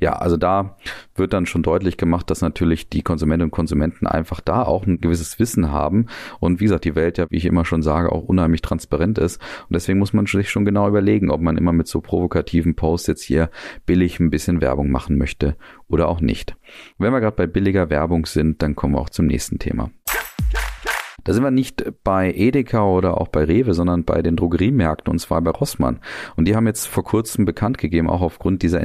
Ja, 0.00 0.12
also 0.12 0.36
da 0.36 0.76
wird 1.14 1.32
dann 1.32 1.46
schon 1.46 1.62
deutlich 1.62 1.96
gemacht, 1.96 2.30
dass 2.30 2.40
natürlich 2.40 2.88
die 2.88 3.02
Konsumentinnen 3.02 3.48
und 3.48 3.50
Konsumenten 3.50 4.06
einfach 4.06 4.40
da 4.40 4.62
auch 4.62 4.86
ein 4.86 5.00
gewisses 5.00 5.38
Wissen 5.38 5.70
haben 5.70 6.06
und 6.40 6.60
wie 6.60 6.64
gesagt, 6.64 6.84
die 6.84 6.94
Welt 6.94 7.18
ja, 7.18 7.26
wie 7.30 7.36
ich 7.36 7.44
immer 7.44 7.64
schon 7.64 7.82
sage, 7.82 8.12
auch 8.12 8.22
unheimlich 8.22 8.62
transparent 8.62 9.18
ist 9.18 9.40
und 9.68 9.74
deswegen 9.74 9.98
muss 9.98 10.12
man 10.12 10.26
sich 10.26 10.50
schon 10.50 10.64
genau 10.64 10.88
überlegen, 10.88 11.30
ob 11.30 11.40
man 11.40 11.56
immer 11.56 11.72
mit 11.72 11.88
so 11.88 12.00
provokativen 12.00 12.74
Posts 12.74 13.06
jetzt 13.08 13.22
hier 13.22 13.50
billig 13.86 14.20
ein 14.20 14.30
bisschen 14.30 14.60
Werbung 14.60 14.90
machen 14.90 15.18
möchte 15.18 15.56
oder 15.92 16.08
auch 16.08 16.20
nicht. 16.20 16.56
wenn 16.98 17.12
wir 17.12 17.20
gerade 17.20 17.36
bei 17.36 17.46
billiger 17.46 17.90
Werbung 17.90 18.26
sind, 18.26 18.62
dann 18.62 18.74
kommen 18.74 18.94
wir 18.94 19.00
auch 19.00 19.10
zum 19.10 19.26
nächsten 19.26 19.58
Thema. 19.58 19.90
Da 21.24 21.32
sind 21.32 21.44
wir 21.44 21.52
nicht 21.52 21.84
bei 22.02 22.32
Edeka 22.32 22.84
oder 22.84 23.20
auch 23.20 23.28
bei 23.28 23.44
Rewe, 23.44 23.74
sondern 23.74 24.04
bei 24.04 24.22
den 24.22 24.34
Drogeriemärkten 24.34 25.10
und 25.12 25.18
zwar 25.20 25.40
bei 25.40 25.50
Rossmann. 25.50 26.00
Und 26.34 26.48
die 26.48 26.56
haben 26.56 26.66
jetzt 26.66 26.88
vor 26.88 27.04
kurzem 27.04 27.44
bekannt 27.44 27.78
gegeben, 27.78 28.10
auch 28.10 28.22
aufgrund 28.22 28.62
dieser 28.62 28.80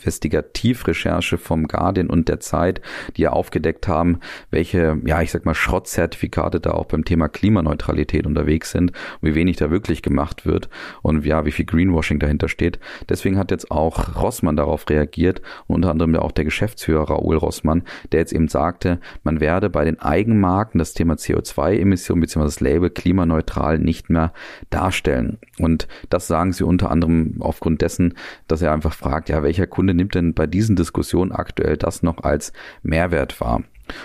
Investigativrecherche 0.00 1.38
vom 1.38 1.68
Guardian 1.68 2.08
und 2.08 2.28
der 2.28 2.40
Zeit, 2.40 2.80
die 3.16 3.22
ja 3.22 3.30
aufgedeckt 3.30 3.86
haben, 3.86 4.20
welche, 4.50 4.98
ja, 5.04 5.20
ich 5.22 5.30
sag 5.30 5.44
mal, 5.44 5.54
Schrottzertifikate 5.54 6.60
da 6.60 6.72
auch 6.72 6.86
beim 6.86 7.04
Thema 7.04 7.28
Klimaneutralität 7.28 8.26
unterwegs 8.26 8.70
sind 8.70 8.92
wie 9.20 9.34
wenig 9.34 9.56
da 9.56 9.70
wirklich 9.70 10.02
gemacht 10.02 10.46
wird 10.46 10.68
und 11.02 11.24
ja, 11.24 11.44
wie 11.44 11.52
viel 11.52 11.64
Greenwashing 11.64 12.18
dahinter 12.18 12.48
steht. 12.48 12.78
Deswegen 13.08 13.38
hat 13.38 13.50
jetzt 13.50 13.70
auch 13.70 14.16
Rossmann 14.16 14.56
darauf 14.56 14.88
reagiert 14.88 15.42
unter 15.66 15.90
anderem 15.90 16.16
auch 16.16 16.32
der 16.32 16.44
Geschäftsführer 16.44 17.10
Raoul 17.10 17.36
Rossmann, 17.36 17.82
der 18.12 18.20
jetzt 18.20 18.32
eben 18.32 18.48
sagte, 18.48 19.00
man 19.22 19.40
werde 19.40 19.70
bei 19.70 19.84
den 19.84 20.00
Eigenmarken 20.00 20.78
das 20.78 20.94
Thema 20.94 21.14
CO2-Emission 21.14 22.20
bzw. 22.20 22.44
das 22.44 22.60
Label 22.60 22.90
klimaneutral 22.90 23.78
nicht 23.78 24.10
mehr 24.10 24.32
darstellen. 24.70 25.38
Und 25.58 25.88
das 26.08 26.26
sagen 26.26 26.52
sie 26.52 26.64
unter 26.64 26.90
anderem 26.90 27.36
aufgrund 27.40 27.82
dessen, 27.82 28.14
dass 28.48 28.62
er 28.62 28.72
einfach 28.72 28.94
fragt, 28.94 29.28
ja, 29.28 29.42
welcher 29.42 29.66
Kunde 29.66 29.89
Kunde 29.90 30.02
nimmt 30.02 30.14
denn 30.14 30.34
bei 30.34 30.46
diesen 30.46 30.76
Diskussionen 30.76 31.32
aktuell 31.32 31.76
das 31.76 32.04
noch 32.04 32.22
als 32.22 32.52
Mehrwert 32.84 33.40
wahr? 33.40 33.64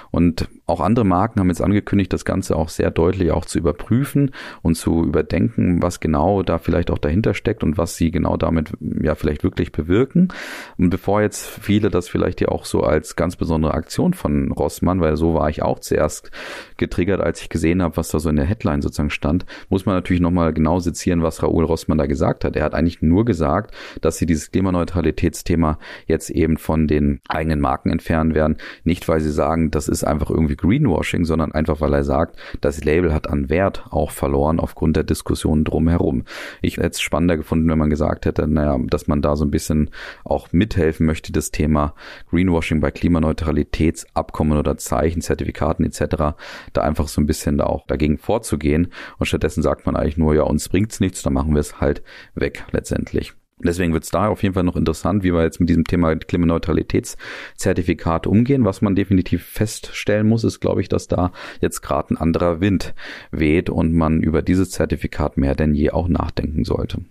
Und 0.10 0.50
auch 0.68 0.80
andere 0.82 1.06
Marken 1.06 1.40
haben 1.40 1.50
jetzt 1.50 1.62
angekündigt, 1.62 2.12
das 2.12 2.26
Ganze 2.26 2.56
auch 2.56 2.70
sehr 2.70 2.90
deutlich 2.90 3.32
auch 3.32 3.46
zu 3.46 3.60
überprüfen 3.60 4.32
und 4.64 4.76
zu 4.76 5.04
überdenken, 5.04 5.82
was 5.82 6.00
genau 6.00 6.42
da 6.42 6.58
vielleicht 6.58 6.90
auch 6.90 6.98
dahinter 6.98 7.34
steckt 7.34 7.64
und 7.64 7.78
was 7.78 7.96
sie 7.98 8.10
genau 8.10 8.36
damit 8.36 8.74
ja 8.82 9.16
vielleicht 9.16 9.44
wirklich 9.44 9.72
bewirken. 9.72 10.30
Und 10.78 10.90
bevor 10.90 11.22
jetzt 11.22 11.46
viele 11.46 11.90
das 11.90 12.10
vielleicht 12.10 12.42
ja 12.42 12.50
auch 12.50 12.66
so 12.66 12.82
als 12.82 13.16
ganz 13.16 13.36
besondere 13.36 13.74
Aktion 13.74 14.14
von 14.14 14.52
Rossmann, 14.52 15.02
weil 15.02 15.18
so 15.18 15.36
war 15.36 15.50
ich 15.50 15.62
auch 15.62 15.80
zuerst 15.80 16.32
getriggert, 16.78 17.22
als 17.22 17.42
ich 17.42 17.50
gesehen 17.50 17.84
habe, 17.84 17.98
was 17.98 18.10
da 18.10 18.20
so 18.20 18.30
in 18.30 18.36
der 18.36 18.46
Headline 18.46 18.82
sozusagen 18.82 19.12
stand, 19.12 19.46
muss 19.70 19.86
man 19.86 19.96
natürlich 19.96 20.22
nochmal 20.22 20.52
genau 20.52 20.80
sezieren, 20.80 21.22
was 21.22 21.44
Raoul 21.44 21.66
Rossmann 21.66 21.98
da 21.98 22.08
gesagt 22.08 22.44
hat. 22.44 22.56
Er 22.56 22.64
hat 22.64 22.74
eigentlich 22.74 23.02
nur 23.02 23.24
gesagt, 23.24 23.76
dass 24.02 24.18
sie 24.18 24.26
dieses 24.26 24.52
Klimaneutralitätsthema 24.52 25.78
jetzt 26.08 26.32
eben 26.32 26.58
von 26.58 26.88
den 26.88 27.20
eigenen 27.28 27.60
Marken 27.60 27.92
entfernen 27.92 28.34
werden. 28.34 28.58
Nicht, 28.84 29.08
weil 29.08 29.20
sie 29.20 29.32
sagen, 29.32 29.70
das 29.70 29.88
ist 29.88 30.04
einfach 30.04 30.30
irgendwie 30.30 30.55
Greenwashing, 30.56 31.26
sondern 31.26 31.52
einfach, 31.52 31.82
weil 31.82 31.94
er 31.94 32.04
sagt, 32.04 32.38
das 32.62 32.84
Label 32.84 33.14
hat 33.14 33.30
an 33.30 33.50
Wert 33.50 33.86
auch 33.90 34.12
verloren 34.12 34.60
aufgrund 34.60 34.96
der 34.96 35.04
Diskussionen 35.04 35.64
drumherum. 35.64 36.24
Ich 36.62 36.78
hätte 36.78 36.90
es 36.90 37.02
spannender 37.02 37.38
gefunden, 37.38 37.70
wenn 37.70 37.78
man 37.78 37.90
gesagt 37.90 38.26
hätte, 38.26 38.48
naja, 38.48 38.78
dass 38.88 39.08
man 39.08 39.22
da 39.22 39.36
so 39.36 39.46
ein 39.46 39.52
bisschen 39.52 39.90
auch 40.24 40.52
mithelfen 40.52 41.06
möchte, 41.06 41.32
das 41.32 41.52
Thema 41.52 41.94
Greenwashing 42.30 42.80
bei 42.80 42.92
Klimaneutralitätsabkommen 42.92 44.58
oder 44.58 44.78
Zeichen, 44.78 45.22
Zertifikaten 45.22 45.86
etc., 45.86 46.36
da 46.74 46.82
einfach 46.82 47.08
so 47.08 47.22
ein 47.22 47.28
bisschen 47.28 47.58
da 47.58 47.66
auch 47.66 47.86
dagegen 47.88 48.18
vorzugehen. 48.18 48.92
Und 49.18 49.26
stattdessen 49.26 49.62
sagt 49.62 49.86
man 49.86 49.96
eigentlich 49.96 50.18
nur, 50.18 50.36
ja, 50.36 50.44
uns 50.44 50.70
bringt's 50.70 51.00
nichts, 51.00 51.24
dann 51.24 51.34
machen 51.34 51.54
wir 51.54 51.60
es 51.60 51.80
halt 51.80 52.04
weg 52.36 52.66
letztendlich. 52.72 53.34
Deswegen 53.64 53.94
wird 53.94 54.04
es 54.04 54.10
da 54.10 54.28
auf 54.28 54.44
jeden 54.44 54.54
Fall 54.54 54.64
noch 54.64 54.76
interessant, 54.76 55.24
wie 55.24 55.34
wir 55.34 55.44
jetzt 55.44 55.62
mit 55.62 55.70
diesem 55.70 55.86
Thema 55.86 56.14
Klimaneutralitätszertifikat 56.16 58.28
umgehen. 58.28 58.66
Was 58.66 58.82
man 58.82 58.96
definitiv 58.96 59.46
feststellen 59.46 60.28
muss, 60.28 60.44
ist, 60.44 60.60
glaube 60.60 60.82
ich, 60.82 60.90
dass 60.90 61.08
da 61.08 61.32
jetzt 61.62 61.82
gerade 61.82 62.14
ein 62.14 62.18
anderer 62.18 62.60
Wind 62.60 62.94
weht 63.32 63.70
und 63.70 63.94
man 63.94 64.22
über 64.22 64.42
dieses 64.42 64.72
Zertifikat 64.72 65.38
mehr 65.38 65.56
denn 65.56 65.74
je 65.74 65.92
auch 65.92 66.10
nachdenken 66.10 66.66
sollte. 66.66 67.06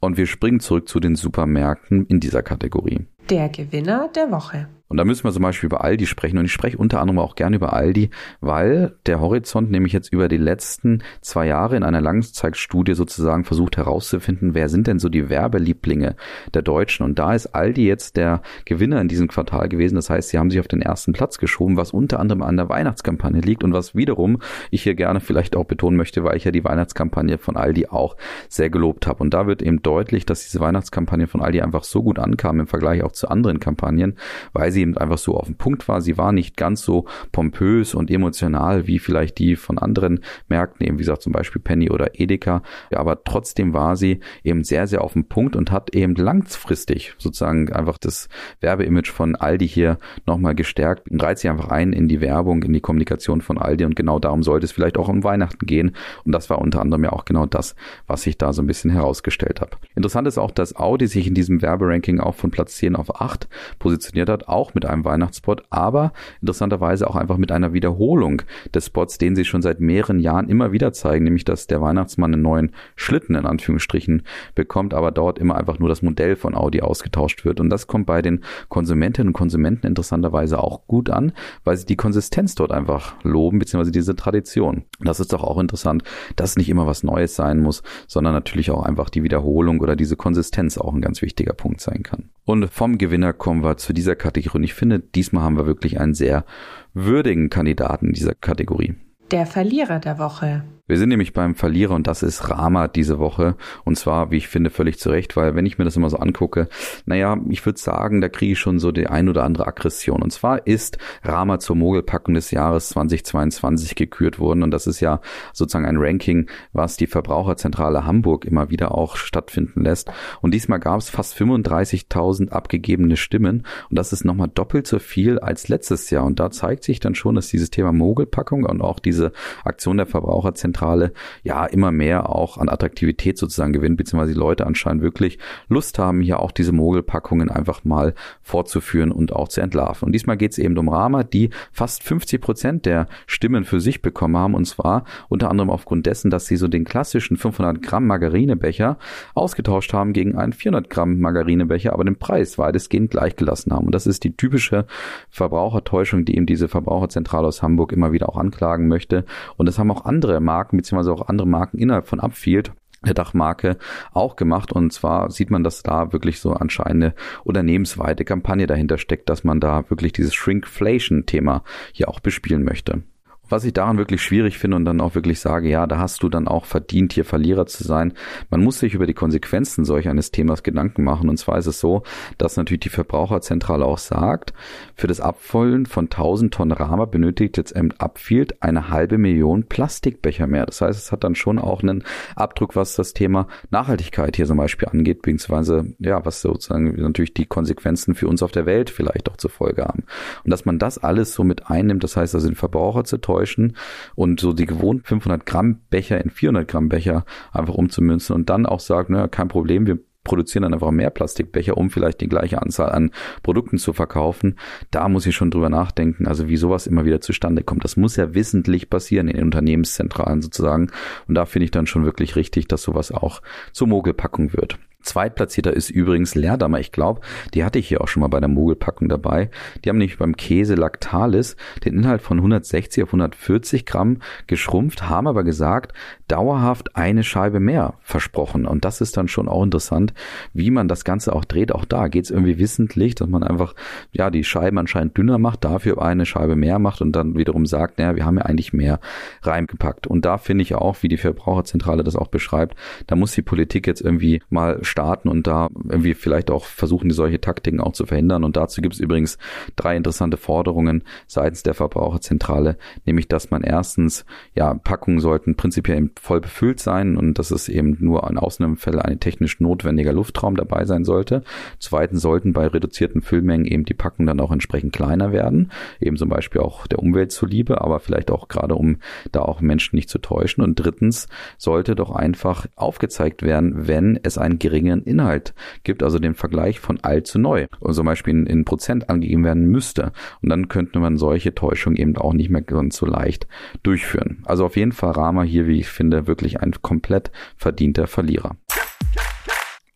Und 0.00 0.16
wir 0.16 0.26
springen 0.26 0.58
zurück 0.60 0.88
zu 0.88 0.98
den 0.98 1.14
Supermärkten 1.14 2.06
in 2.06 2.18
dieser 2.18 2.42
Kategorie. 2.42 3.06
Der 3.28 3.48
Gewinner 3.48 4.10
der 4.14 4.32
Woche. 4.32 4.66
Und 4.90 4.96
da 4.96 5.04
müssen 5.04 5.22
wir 5.22 5.30
zum 5.30 5.44
Beispiel 5.44 5.68
über 5.68 5.84
Aldi 5.84 6.06
sprechen. 6.06 6.36
Und 6.36 6.46
ich 6.46 6.52
spreche 6.52 6.76
unter 6.76 7.00
anderem 7.00 7.20
auch 7.20 7.36
gerne 7.36 7.56
über 7.56 7.72
Aldi, 7.72 8.10
weil 8.40 8.96
der 9.06 9.20
Horizont 9.20 9.70
nämlich 9.70 9.92
jetzt 9.92 10.12
über 10.12 10.26
die 10.26 10.36
letzten 10.36 11.04
zwei 11.20 11.46
Jahre 11.46 11.76
in 11.76 11.84
einer 11.84 12.00
Langzeitstudie 12.00 12.94
sozusagen 12.94 13.44
versucht 13.44 13.76
herauszufinden, 13.76 14.52
wer 14.54 14.68
sind 14.68 14.88
denn 14.88 14.98
so 14.98 15.08
die 15.08 15.28
Werbelieblinge 15.28 16.16
der 16.54 16.62
Deutschen. 16.62 17.04
Und 17.04 17.20
da 17.20 17.34
ist 17.34 17.54
Aldi 17.54 17.86
jetzt 17.86 18.16
der 18.16 18.42
Gewinner 18.64 19.00
in 19.00 19.06
diesem 19.06 19.28
Quartal 19.28 19.68
gewesen. 19.68 19.94
Das 19.94 20.10
heißt, 20.10 20.30
sie 20.30 20.38
haben 20.38 20.50
sich 20.50 20.58
auf 20.58 20.66
den 20.66 20.82
ersten 20.82 21.12
Platz 21.12 21.38
geschoben, 21.38 21.76
was 21.76 21.92
unter 21.92 22.18
anderem 22.18 22.42
an 22.42 22.56
der 22.56 22.68
Weihnachtskampagne 22.68 23.42
liegt 23.42 23.62
und 23.62 23.72
was 23.72 23.94
wiederum 23.94 24.42
ich 24.72 24.82
hier 24.82 24.96
gerne 24.96 25.20
vielleicht 25.20 25.54
auch 25.54 25.66
betonen 25.66 25.96
möchte, 25.96 26.24
weil 26.24 26.36
ich 26.36 26.42
ja 26.42 26.50
die 26.50 26.64
Weihnachtskampagne 26.64 27.38
von 27.38 27.56
Aldi 27.56 27.86
auch 27.86 28.16
sehr 28.48 28.70
gelobt 28.70 29.06
habe. 29.06 29.22
Und 29.22 29.32
da 29.34 29.46
wird 29.46 29.62
eben 29.62 29.82
deutlich, 29.82 30.26
dass 30.26 30.42
diese 30.42 30.58
Weihnachtskampagne 30.58 31.28
von 31.28 31.42
Aldi 31.42 31.60
einfach 31.60 31.84
so 31.84 32.02
gut 32.02 32.18
ankam 32.18 32.58
im 32.58 32.66
Vergleich 32.66 33.04
auch 33.04 33.12
zu 33.12 33.28
anderen 33.28 33.60
Kampagnen, 33.60 34.16
weil 34.52 34.72
sie 34.72 34.79
sie 34.80 34.82
eben 34.82 34.96
einfach 34.96 35.18
so 35.18 35.36
auf 35.36 35.46
dem 35.46 35.56
Punkt 35.56 35.86
war. 35.88 36.00
Sie 36.00 36.16
war 36.16 36.32
nicht 36.32 36.56
ganz 36.56 36.82
so 36.82 37.06
pompös 37.32 37.94
und 37.94 38.10
emotional 38.10 38.86
wie 38.86 38.98
vielleicht 38.98 39.38
die 39.38 39.56
von 39.56 39.78
anderen 39.78 40.20
Märkten, 40.48 40.86
eben 40.86 40.98
wie 40.98 41.02
gesagt 41.02 41.22
zum 41.22 41.32
Beispiel 41.32 41.60
Penny 41.60 41.90
oder 41.90 42.18
Edeka. 42.18 42.62
Aber 42.90 43.22
trotzdem 43.24 43.72
war 43.72 43.96
sie 43.96 44.20
eben 44.42 44.64
sehr, 44.64 44.86
sehr 44.86 45.02
auf 45.02 45.12
dem 45.12 45.26
Punkt 45.26 45.56
und 45.56 45.70
hat 45.70 45.94
eben 45.94 46.14
langfristig 46.14 47.14
sozusagen 47.18 47.72
einfach 47.72 47.98
das 47.98 48.28
Werbeimage 48.60 49.12
von 49.12 49.36
Aldi 49.36 49.68
hier 49.68 49.98
nochmal 50.26 50.54
gestärkt 50.54 51.10
und 51.10 51.22
reiht 51.22 51.38
sie 51.38 51.48
einfach 51.48 51.68
ein 51.68 51.92
in 51.92 52.08
die 52.08 52.20
Werbung, 52.20 52.62
in 52.62 52.72
die 52.72 52.80
Kommunikation 52.80 53.40
von 53.40 53.58
Aldi 53.58 53.84
und 53.84 53.96
genau 53.96 54.18
darum 54.18 54.42
sollte 54.42 54.64
es 54.64 54.72
vielleicht 54.72 54.98
auch 54.98 55.08
um 55.08 55.24
Weihnachten 55.24 55.66
gehen 55.66 55.92
und 56.24 56.32
das 56.32 56.50
war 56.50 56.60
unter 56.60 56.80
anderem 56.80 57.04
ja 57.04 57.12
auch 57.12 57.24
genau 57.24 57.46
das, 57.46 57.74
was 58.06 58.26
ich 58.26 58.38
da 58.38 58.52
so 58.52 58.62
ein 58.62 58.66
bisschen 58.66 58.90
herausgestellt 58.90 59.60
habe. 59.60 59.76
Interessant 59.94 60.26
ist 60.26 60.38
auch, 60.38 60.50
dass 60.50 60.76
Audi 60.76 61.06
sich 61.06 61.26
in 61.26 61.34
diesem 61.34 61.62
Werberanking 61.62 62.20
auch 62.20 62.34
von 62.34 62.50
Platz 62.50 62.76
10 62.76 62.96
auf 62.96 63.20
8 63.20 63.48
positioniert 63.78 64.28
hat, 64.28 64.48
auch 64.48 64.69
auch 64.70 64.74
mit 64.74 64.86
einem 64.86 65.04
Weihnachtsspot, 65.04 65.64
aber 65.70 66.12
interessanterweise 66.40 67.08
auch 67.08 67.16
einfach 67.16 67.36
mit 67.36 67.52
einer 67.52 67.72
Wiederholung 67.72 68.42
des 68.74 68.86
Spots, 68.86 69.18
den 69.18 69.34
sie 69.34 69.44
schon 69.44 69.62
seit 69.62 69.80
mehreren 69.80 70.20
Jahren 70.20 70.48
immer 70.48 70.72
wieder 70.72 70.92
zeigen, 70.92 71.24
nämlich 71.24 71.44
dass 71.44 71.66
der 71.66 71.80
Weihnachtsmann 71.80 72.32
einen 72.32 72.42
neuen 72.42 72.72
Schlitten 72.96 73.34
in 73.34 73.46
Anführungsstrichen 73.46 74.22
bekommt, 74.54 74.94
aber 74.94 75.10
dort 75.10 75.38
immer 75.38 75.56
einfach 75.56 75.78
nur 75.78 75.88
das 75.88 76.02
Modell 76.02 76.36
von 76.36 76.54
Audi 76.54 76.80
ausgetauscht 76.80 77.44
wird. 77.44 77.60
Und 77.60 77.70
das 77.70 77.86
kommt 77.86 78.06
bei 78.06 78.22
den 78.22 78.44
Konsumentinnen 78.68 79.28
und 79.28 79.34
Konsumenten 79.34 79.86
interessanterweise 79.86 80.62
auch 80.62 80.86
gut 80.86 81.10
an, 81.10 81.32
weil 81.64 81.76
sie 81.76 81.86
die 81.86 81.96
Konsistenz 81.96 82.54
dort 82.54 82.72
einfach 82.72 83.14
loben, 83.22 83.58
beziehungsweise 83.58 83.92
diese 83.92 84.16
Tradition. 84.16 84.84
Das 85.00 85.20
ist 85.20 85.32
doch 85.32 85.42
auch 85.42 85.58
interessant, 85.58 86.04
dass 86.36 86.56
nicht 86.56 86.68
immer 86.68 86.86
was 86.86 87.02
Neues 87.02 87.34
sein 87.34 87.60
muss, 87.60 87.82
sondern 88.06 88.32
natürlich 88.32 88.70
auch 88.70 88.82
einfach 88.82 89.10
die 89.10 89.22
Wiederholung 89.22 89.80
oder 89.80 89.96
diese 89.96 90.16
Konsistenz 90.16 90.78
auch 90.78 90.92
ein 90.92 91.00
ganz 91.00 91.22
wichtiger 91.22 91.52
Punkt 91.52 91.80
sein 91.80 92.02
kann. 92.02 92.30
Und 92.44 92.68
vom 92.70 92.98
Gewinner 92.98 93.32
kommen 93.32 93.62
wir 93.62 93.76
zu 93.76 93.92
dieser 93.92 94.16
Kategorie. 94.16 94.59
Und 94.60 94.64
ich 94.64 94.74
finde, 94.74 95.00
diesmal 95.00 95.42
haben 95.42 95.56
wir 95.56 95.64
wirklich 95.64 95.98
einen 95.98 96.12
sehr 96.12 96.44
würdigen 96.92 97.48
Kandidaten 97.48 98.08
in 98.08 98.12
dieser 98.12 98.34
Kategorie. 98.34 98.94
Der 99.30 99.46
Verlierer 99.46 100.00
der 100.00 100.18
Woche. 100.18 100.64
Wir 100.90 100.98
sind 100.98 101.10
nämlich 101.10 101.32
beim 101.32 101.54
Verlierer 101.54 101.94
und 101.94 102.08
das 102.08 102.24
ist 102.24 102.50
Rama 102.50 102.88
diese 102.88 103.20
Woche. 103.20 103.54
Und 103.84 103.96
zwar, 103.96 104.32
wie 104.32 104.38
ich 104.38 104.48
finde, 104.48 104.70
völlig 104.70 104.98
zu 104.98 105.10
Recht, 105.10 105.36
weil 105.36 105.54
wenn 105.54 105.64
ich 105.64 105.78
mir 105.78 105.84
das 105.84 105.94
immer 105.94 106.10
so 106.10 106.16
angucke, 106.16 106.68
naja, 107.06 107.38
ich 107.48 107.64
würde 107.64 107.78
sagen, 107.78 108.20
da 108.20 108.28
kriege 108.28 108.54
ich 108.54 108.58
schon 108.58 108.80
so 108.80 108.90
die 108.90 109.06
ein 109.06 109.28
oder 109.28 109.44
andere 109.44 109.68
Aggression. 109.68 110.20
Und 110.20 110.32
zwar 110.32 110.66
ist 110.66 110.98
Rama 111.22 111.60
zur 111.60 111.76
Mogelpackung 111.76 112.34
des 112.34 112.50
Jahres 112.50 112.88
2022 112.88 113.94
gekürt 113.94 114.40
worden. 114.40 114.64
Und 114.64 114.72
das 114.72 114.88
ist 114.88 114.98
ja 114.98 115.20
sozusagen 115.52 115.86
ein 115.86 115.96
Ranking, 115.96 116.50
was 116.72 116.96
die 116.96 117.06
Verbraucherzentrale 117.06 118.04
Hamburg 118.04 118.44
immer 118.44 118.70
wieder 118.70 118.92
auch 118.92 119.14
stattfinden 119.14 119.84
lässt. 119.84 120.10
Und 120.40 120.54
diesmal 120.54 120.80
gab 120.80 120.98
es 120.98 121.08
fast 121.08 121.36
35.000 121.36 122.48
abgegebene 122.48 123.16
Stimmen. 123.16 123.64
Und 123.90 123.96
das 123.96 124.12
ist 124.12 124.24
nochmal 124.24 124.50
doppelt 124.52 124.88
so 124.88 124.98
viel 124.98 125.38
als 125.38 125.68
letztes 125.68 126.10
Jahr. 126.10 126.24
Und 126.24 126.40
da 126.40 126.50
zeigt 126.50 126.82
sich 126.82 126.98
dann 126.98 127.14
schon, 127.14 127.36
dass 127.36 127.46
dieses 127.46 127.70
Thema 127.70 127.92
Mogelpackung 127.92 128.64
und 128.64 128.80
auch 128.80 128.98
diese 128.98 129.30
Aktion 129.62 129.96
der 129.96 130.06
Verbraucherzentrale 130.06 130.79
Zentrale 130.80 131.12
ja 131.42 131.66
immer 131.66 131.92
mehr 131.92 132.28
auch 132.30 132.58
an 132.58 132.68
Attraktivität 132.68 133.38
sozusagen 133.38 133.72
gewinnt, 133.72 133.96
beziehungsweise 133.96 134.32
die 134.32 134.38
Leute 134.38 134.66
anscheinend 134.66 135.02
wirklich 135.02 135.38
Lust 135.68 135.98
haben, 135.98 136.20
hier 136.20 136.40
auch 136.40 136.52
diese 136.52 136.72
Mogelpackungen 136.72 137.50
einfach 137.50 137.84
mal 137.84 138.14
fortzuführen 138.42 139.12
und 139.12 139.32
auch 139.32 139.48
zu 139.48 139.60
entlarven. 139.60 140.06
Und 140.06 140.12
diesmal 140.12 140.36
geht 140.36 140.52
es 140.52 140.58
eben 140.58 140.76
um 140.78 140.88
Rama, 140.88 141.22
die 141.22 141.50
fast 141.72 142.02
50 142.02 142.40
Prozent 142.40 142.86
der 142.86 143.08
Stimmen 143.26 143.64
für 143.64 143.80
sich 143.80 144.02
bekommen 144.02 144.36
haben 144.36 144.54
und 144.54 144.64
zwar 144.64 145.04
unter 145.28 145.50
anderem 145.50 145.70
aufgrund 145.70 146.06
dessen, 146.06 146.30
dass 146.30 146.46
sie 146.46 146.56
so 146.56 146.68
den 146.68 146.84
klassischen 146.84 147.36
500 147.36 147.82
Gramm 147.82 148.06
Margarinebecher 148.06 148.98
ausgetauscht 149.34 149.92
haben 149.92 150.12
gegen 150.12 150.36
einen 150.36 150.52
400 150.52 150.88
Gramm 150.88 151.20
Margarinebecher, 151.20 151.92
aber 151.92 152.04
den 152.04 152.16
Preis 152.16 152.58
weitestgehend 152.58 153.10
gleich 153.10 153.36
gelassen 153.36 153.72
haben. 153.72 153.86
Und 153.86 153.94
das 153.94 154.06
ist 154.06 154.24
die 154.24 154.36
typische 154.36 154.86
Verbrauchertäuschung, 155.28 156.24
die 156.24 156.36
eben 156.36 156.46
diese 156.46 156.68
Verbraucherzentrale 156.68 157.46
aus 157.46 157.62
Hamburg 157.62 157.92
immer 157.92 158.12
wieder 158.12 158.28
auch 158.28 158.36
anklagen 158.36 158.88
möchte. 158.88 159.24
Und 159.56 159.66
das 159.66 159.78
haben 159.78 159.90
auch 159.90 160.04
andere 160.04 160.40
Marken 160.40 160.69
Marken 160.70 160.76
beziehungsweise 160.76 161.12
auch 161.12 161.28
andere 161.28 161.48
Marken 161.48 161.78
innerhalb 161.78 162.06
von 162.06 162.20
Upfield 162.20 162.72
der 163.04 163.14
Dachmarke 163.14 163.78
auch 164.12 164.36
gemacht. 164.36 164.72
Und 164.72 164.92
zwar 164.92 165.30
sieht 165.30 165.50
man, 165.50 165.64
dass 165.64 165.82
da 165.82 166.12
wirklich 166.12 166.38
so 166.40 166.52
anscheinend 166.52 167.04
eine 167.04 167.14
unternehmensweite 167.44 168.24
Kampagne 168.24 168.66
dahinter 168.66 168.98
steckt, 168.98 169.28
dass 169.28 169.42
man 169.42 169.58
da 169.58 169.88
wirklich 169.88 170.12
dieses 170.12 170.34
Shrinkflation-Thema 170.34 171.64
hier 171.92 172.08
auch 172.08 172.20
bespielen 172.20 172.62
möchte. 172.62 173.02
Was 173.50 173.64
ich 173.64 173.72
daran 173.72 173.98
wirklich 173.98 174.22
schwierig 174.22 174.58
finde 174.58 174.76
und 174.76 174.84
dann 174.84 175.00
auch 175.00 175.14
wirklich 175.14 175.40
sage, 175.40 175.68
ja, 175.68 175.86
da 175.86 175.98
hast 175.98 176.22
du 176.22 176.28
dann 176.28 176.48
auch 176.48 176.64
verdient, 176.64 177.12
hier 177.12 177.24
Verlierer 177.24 177.66
zu 177.66 177.84
sein. 177.84 178.14
Man 178.48 178.62
muss 178.62 178.78
sich 178.78 178.94
über 178.94 179.06
die 179.06 179.14
Konsequenzen 179.14 179.84
solch 179.84 180.08
eines 180.08 180.30
Themas 180.30 180.62
Gedanken 180.62 181.04
machen. 181.04 181.28
Und 181.28 181.36
zwar 181.36 181.58
ist 181.58 181.66
es 181.66 181.80
so, 181.80 182.04
dass 182.38 182.56
natürlich 182.56 182.80
die 182.80 182.88
Verbraucherzentrale 182.88 183.84
auch 183.84 183.98
sagt, 183.98 184.54
für 184.94 185.08
das 185.08 185.20
Abfüllen 185.20 185.86
von 185.86 186.04
1000 186.04 186.54
Tonnen 186.54 186.72
Rama 186.72 187.04
benötigt 187.04 187.56
jetzt 187.56 187.74
Upfield 187.98 188.62
eine 188.62 188.88
halbe 188.88 189.18
Million 189.18 189.64
Plastikbecher 189.64 190.46
mehr. 190.46 190.66
Das 190.66 190.80
heißt, 190.80 190.98
es 190.98 191.12
hat 191.12 191.24
dann 191.24 191.34
schon 191.34 191.58
auch 191.58 191.82
einen 191.82 192.04
Abdruck, 192.36 192.76
was 192.76 192.94
das 192.94 193.12
Thema 193.14 193.48
Nachhaltigkeit 193.70 194.36
hier 194.36 194.46
zum 194.46 194.56
Beispiel 194.58 194.88
angeht, 194.88 195.22
beziehungsweise, 195.22 195.92
ja, 195.98 196.24
was 196.24 196.40
sozusagen 196.40 196.94
natürlich 197.00 197.34
die 197.34 197.46
Konsequenzen 197.46 198.14
für 198.14 198.28
uns 198.28 198.42
auf 198.42 198.52
der 198.52 198.66
Welt 198.66 198.90
vielleicht 198.90 199.28
auch 199.30 199.36
zur 199.36 199.50
Folge 199.50 199.82
haben. 199.82 200.04
Und 200.44 200.50
dass 200.50 200.64
man 200.64 200.78
das 200.78 200.98
alles 200.98 201.34
so 201.34 201.42
mit 201.42 201.68
einnimmt, 201.68 202.04
das 202.04 202.16
heißt 202.16 202.34
also 202.34 202.46
den 202.46 202.56
Verbraucher 202.56 203.04
zu 203.04 203.18
täuschen 203.40 203.76
und 204.14 204.40
so 204.40 204.52
die 204.52 204.66
gewohnten 204.66 205.04
500 205.04 205.46
Gramm 205.46 205.80
Becher 205.90 206.22
in 206.22 206.30
400 206.30 206.68
Gramm 206.68 206.88
Becher 206.88 207.24
einfach 207.52 207.74
umzumünzen 207.74 208.34
und 208.34 208.50
dann 208.50 208.66
auch 208.66 208.80
sagt, 208.80 209.10
naja, 209.10 209.28
kein 209.28 209.48
Problem, 209.48 209.86
wir 209.86 209.98
produzieren 210.22 210.62
dann 210.62 210.74
einfach 210.74 210.90
mehr 210.90 211.10
Plastikbecher, 211.10 211.78
um 211.78 211.90
vielleicht 211.90 212.20
die 212.20 212.28
gleiche 212.28 212.60
Anzahl 212.60 212.90
an 212.90 213.10
Produkten 213.42 213.78
zu 213.78 213.94
verkaufen. 213.94 214.58
Da 214.90 215.08
muss 215.08 215.26
ich 215.26 215.34
schon 215.34 215.50
drüber 215.50 215.70
nachdenken, 215.70 216.26
also 216.26 216.46
wie 216.46 216.58
sowas 216.58 216.86
immer 216.86 217.06
wieder 217.06 217.22
zustande 217.22 217.62
kommt. 217.62 217.84
Das 217.84 217.96
muss 217.96 218.16
ja 218.16 218.34
wissentlich 218.34 218.90
passieren 218.90 219.28
in 219.28 219.36
den 219.36 219.46
Unternehmenszentralen 219.46 220.42
sozusagen. 220.42 220.90
Und 221.26 221.34
da 221.34 221.46
finde 221.46 221.64
ich 221.64 221.70
dann 221.70 221.86
schon 221.86 222.04
wirklich 222.04 222.36
richtig, 222.36 222.68
dass 222.68 222.82
sowas 222.82 223.12
auch 223.12 223.40
zur 223.72 223.88
Mogelpackung 223.88 224.52
wird. 224.52 224.78
Zweitplatzierter 225.02 225.72
ist 225.72 225.90
übrigens 225.90 226.34
Leerdammer. 226.34 226.80
Ich 226.80 226.92
glaube, 226.92 227.20
die 227.54 227.64
hatte 227.64 227.78
ich 227.78 227.88
hier 227.88 228.00
auch 228.00 228.08
schon 228.08 228.20
mal 228.20 228.28
bei 228.28 228.40
der 228.40 228.48
Mogelpackung 228.48 229.08
dabei. 229.08 229.50
Die 229.84 229.88
haben 229.88 229.98
nämlich 229.98 230.18
beim 230.18 230.36
Käse 230.36 230.74
Lactalis 230.74 231.56
den 231.84 231.94
Inhalt 231.94 232.22
von 232.22 232.38
160 232.38 233.02
auf 233.04 233.08
140 233.10 233.86
Gramm 233.86 234.18
geschrumpft, 234.46 235.08
haben 235.08 235.26
aber 235.26 235.44
gesagt, 235.44 235.92
dauerhaft 236.28 236.96
eine 236.96 237.24
Scheibe 237.24 237.60
mehr 237.60 237.94
versprochen. 238.00 238.66
Und 238.66 238.84
das 238.84 239.00
ist 239.00 239.16
dann 239.16 239.28
schon 239.28 239.48
auch 239.48 239.62
interessant, 239.62 240.12
wie 240.52 240.70
man 240.70 240.88
das 240.88 241.04
Ganze 241.04 241.34
auch 241.34 241.44
dreht. 241.44 241.72
Auch 241.72 241.84
da 241.84 242.08
geht 242.08 242.24
es 242.24 242.30
irgendwie 242.30 242.58
wissentlich, 242.58 243.14
dass 243.14 243.28
man 243.28 243.42
einfach, 243.42 243.74
ja, 244.12 244.30
die 244.30 244.44
Scheiben 244.44 244.78
anscheinend 244.78 245.16
dünner 245.16 245.38
macht, 245.38 245.64
dafür 245.64 246.02
eine 246.02 246.26
Scheibe 246.26 246.56
mehr 246.56 246.78
macht 246.78 247.00
und 247.00 247.12
dann 247.12 247.36
wiederum 247.36 247.66
sagt, 247.66 247.98
naja, 247.98 248.16
wir 248.16 248.24
haben 248.24 248.36
ja 248.36 248.44
eigentlich 248.44 248.72
mehr 248.72 249.00
reingepackt. 249.42 250.06
Und 250.06 250.24
da 250.24 250.38
finde 250.38 250.62
ich 250.62 250.74
auch, 250.74 251.02
wie 251.02 251.08
die 251.08 251.16
Verbraucherzentrale 251.16 252.04
das 252.04 252.16
auch 252.16 252.28
beschreibt, 252.28 252.76
da 253.06 253.16
muss 253.16 253.32
die 253.32 253.42
Politik 253.42 253.86
jetzt 253.86 254.00
irgendwie 254.00 254.42
mal 254.50 254.78
starten 254.90 255.28
und 255.28 255.46
da 255.46 255.68
irgendwie 255.88 256.14
vielleicht 256.14 256.50
auch 256.50 256.64
versuchen, 256.64 257.08
die 257.08 257.14
solche 257.14 257.40
Taktiken 257.40 257.80
auch 257.80 257.92
zu 257.92 258.06
verhindern. 258.06 258.44
Und 258.44 258.56
dazu 258.56 258.82
gibt 258.82 258.94
es 258.94 259.00
übrigens 259.00 259.38
drei 259.76 259.96
interessante 259.96 260.36
Forderungen 260.36 261.04
seitens 261.26 261.62
der 261.62 261.74
Verbraucherzentrale, 261.74 262.76
nämlich 263.06 263.28
dass 263.28 263.50
man 263.50 263.62
erstens, 263.62 264.24
ja, 264.54 264.74
Packungen 264.74 265.20
sollten 265.20 265.56
prinzipiell 265.56 266.10
voll 266.20 266.40
befüllt 266.40 266.80
sein 266.80 267.16
und 267.16 267.38
dass 267.38 267.50
es 267.50 267.68
eben 267.68 267.96
nur 268.00 268.28
an 268.28 268.38
Ausnahmefällen 268.38 269.00
ein 269.00 269.20
technisch 269.20 269.60
notwendiger 269.60 270.12
Luftraum 270.12 270.56
dabei 270.56 270.84
sein 270.84 271.04
sollte. 271.04 271.42
Zweitens 271.78 272.22
sollten 272.22 272.52
bei 272.52 272.66
reduzierten 272.66 273.22
Füllmengen 273.22 273.66
eben 273.66 273.84
die 273.84 273.94
Packungen 273.94 274.26
dann 274.26 274.40
auch 274.40 274.52
entsprechend 274.52 274.92
kleiner 274.92 275.32
werden, 275.32 275.70
eben 276.00 276.16
zum 276.16 276.28
Beispiel 276.28 276.60
auch 276.60 276.86
der 276.86 276.98
Umwelt 276.98 277.32
zuliebe, 277.32 277.80
aber 277.80 278.00
vielleicht 278.00 278.30
auch 278.30 278.48
gerade 278.48 278.74
um 278.74 278.98
da 279.32 279.42
auch 279.42 279.60
Menschen 279.60 279.96
nicht 279.96 280.08
zu 280.08 280.18
täuschen. 280.18 280.64
Und 280.64 280.76
drittens 280.76 281.28
sollte 281.58 281.94
doch 281.94 282.10
einfach 282.10 282.66
aufgezeigt 282.76 283.42
werden, 283.42 283.86
wenn 283.86 284.18
es 284.22 284.38
einen 284.38 284.58
geringen 284.58 284.79
geringeren 284.80 285.02
Inhalt 285.04 285.54
gibt, 285.84 286.02
also 286.02 286.18
den 286.18 286.34
Vergleich 286.34 286.80
von 286.80 287.00
alt 287.00 287.26
zu 287.26 287.38
neu 287.38 287.66
und 287.78 287.94
zum 287.94 288.06
Beispiel 288.06 288.34
in, 288.34 288.46
in 288.46 288.64
Prozent 288.64 289.10
angegeben 289.10 289.44
werden 289.44 289.66
müsste. 289.66 290.12
Und 290.42 290.48
dann 290.48 290.68
könnte 290.68 290.98
man 290.98 291.16
solche 291.16 291.54
Täuschungen 291.54 291.96
eben 291.96 292.16
auch 292.16 292.32
nicht 292.32 292.50
mehr 292.50 292.62
ganz 292.62 292.96
so 292.96 293.06
leicht 293.06 293.46
durchführen. 293.82 294.42
Also 294.44 294.64
auf 294.64 294.76
jeden 294.76 294.92
Fall 294.92 295.12
Rama 295.12 295.42
hier, 295.42 295.66
wie 295.66 295.80
ich 295.80 295.88
finde, 295.88 296.26
wirklich 296.26 296.60
ein 296.60 296.72
komplett 296.82 297.30
verdienter 297.56 298.06
Verlierer. 298.06 298.56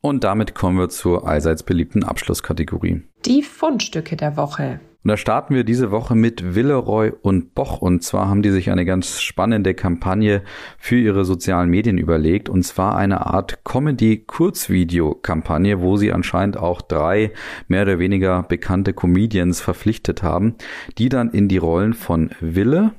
Und 0.01 0.23
damit 0.23 0.55
kommen 0.55 0.79
wir 0.79 0.91
zur 0.91 1.27
allseits 1.27 1.63
beliebten 1.63 2.05
Abschlusskategorie. 2.05 3.03
Die 3.25 3.43
Fundstücke 3.43 4.17
der 4.17 4.37
Woche. 4.37 4.81
Und 5.05 5.11
da 5.11 5.17
starten 5.19 5.55
wir 5.55 5.65
diese 5.65 5.91
Woche 5.91 6.15
mit 6.15 6.55
Villeroy 6.55 7.13
und 7.21 7.55
Boch. 7.55 7.83
Und 7.83 8.03
zwar 8.03 8.31
haben 8.31 8.41
die 8.41 8.49
sich 8.49 8.71
eine 8.71 8.87
ganz 8.87 9.21
spannende 9.21 9.75
Kampagne 9.75 10.41
für 10.79 10.97
ihre 10.97 11.27
sozialen 11.27 11.69
Medien 11.69 11.99
überlegt. 11.99 12.49
Und 12.49 12.63
zwar 12.63 12.97
eine 12.97 13.27
Art 13.27 13.65
Comedy-Kurzvideo-Kampagne, 13.65 15.83
wo 15.83 15.99
sie 15.99 16.11
anscheinend 16.11 16.57
auch 16.57 16.81
drei 16.81 17.33
mehr 17.69 17.83
oder 17.83 17.99
weniger 17.99 18.45
bekannte 18.45 18.95
Comedians 18.95 19.61
verpflichtet 19.61 20.23
haben, 20.23 20.55
die 20.97 21.11
dann 21.11 21.29
in 21.29 21.49
die 21.49 21.59
Rollen 21.59 21.93
von 21.93 22.31
Wille, 22.41 22.93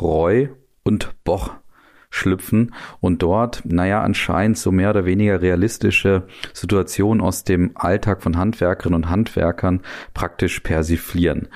Roy 0.00 0.48
und 0.82 1.10
Boch 1.24 1.59
schlüpfen 2.10 2.74
und 3.00 3.22
dort, 3.22 3.62
naja, 3.64 4.02
anscheinend 4.02 4.58
so 4.58 4.72
mehr 4.72 4.90
oder 4.90 5.04
weniger 5.04 5.40
realistische 5.40 6.24
Situationen 6.52 7.20
aus 7.22 7.44
dem 7.44 7.70
Alltag 7.76 8.22
von 8.22 8.36
Handwerkerinnen 8.36 9.04
und 9.04 9.08
Handwerkern 9.08 9.80
praktisch 10.12 10.60
persiflieren. 10.60 11.48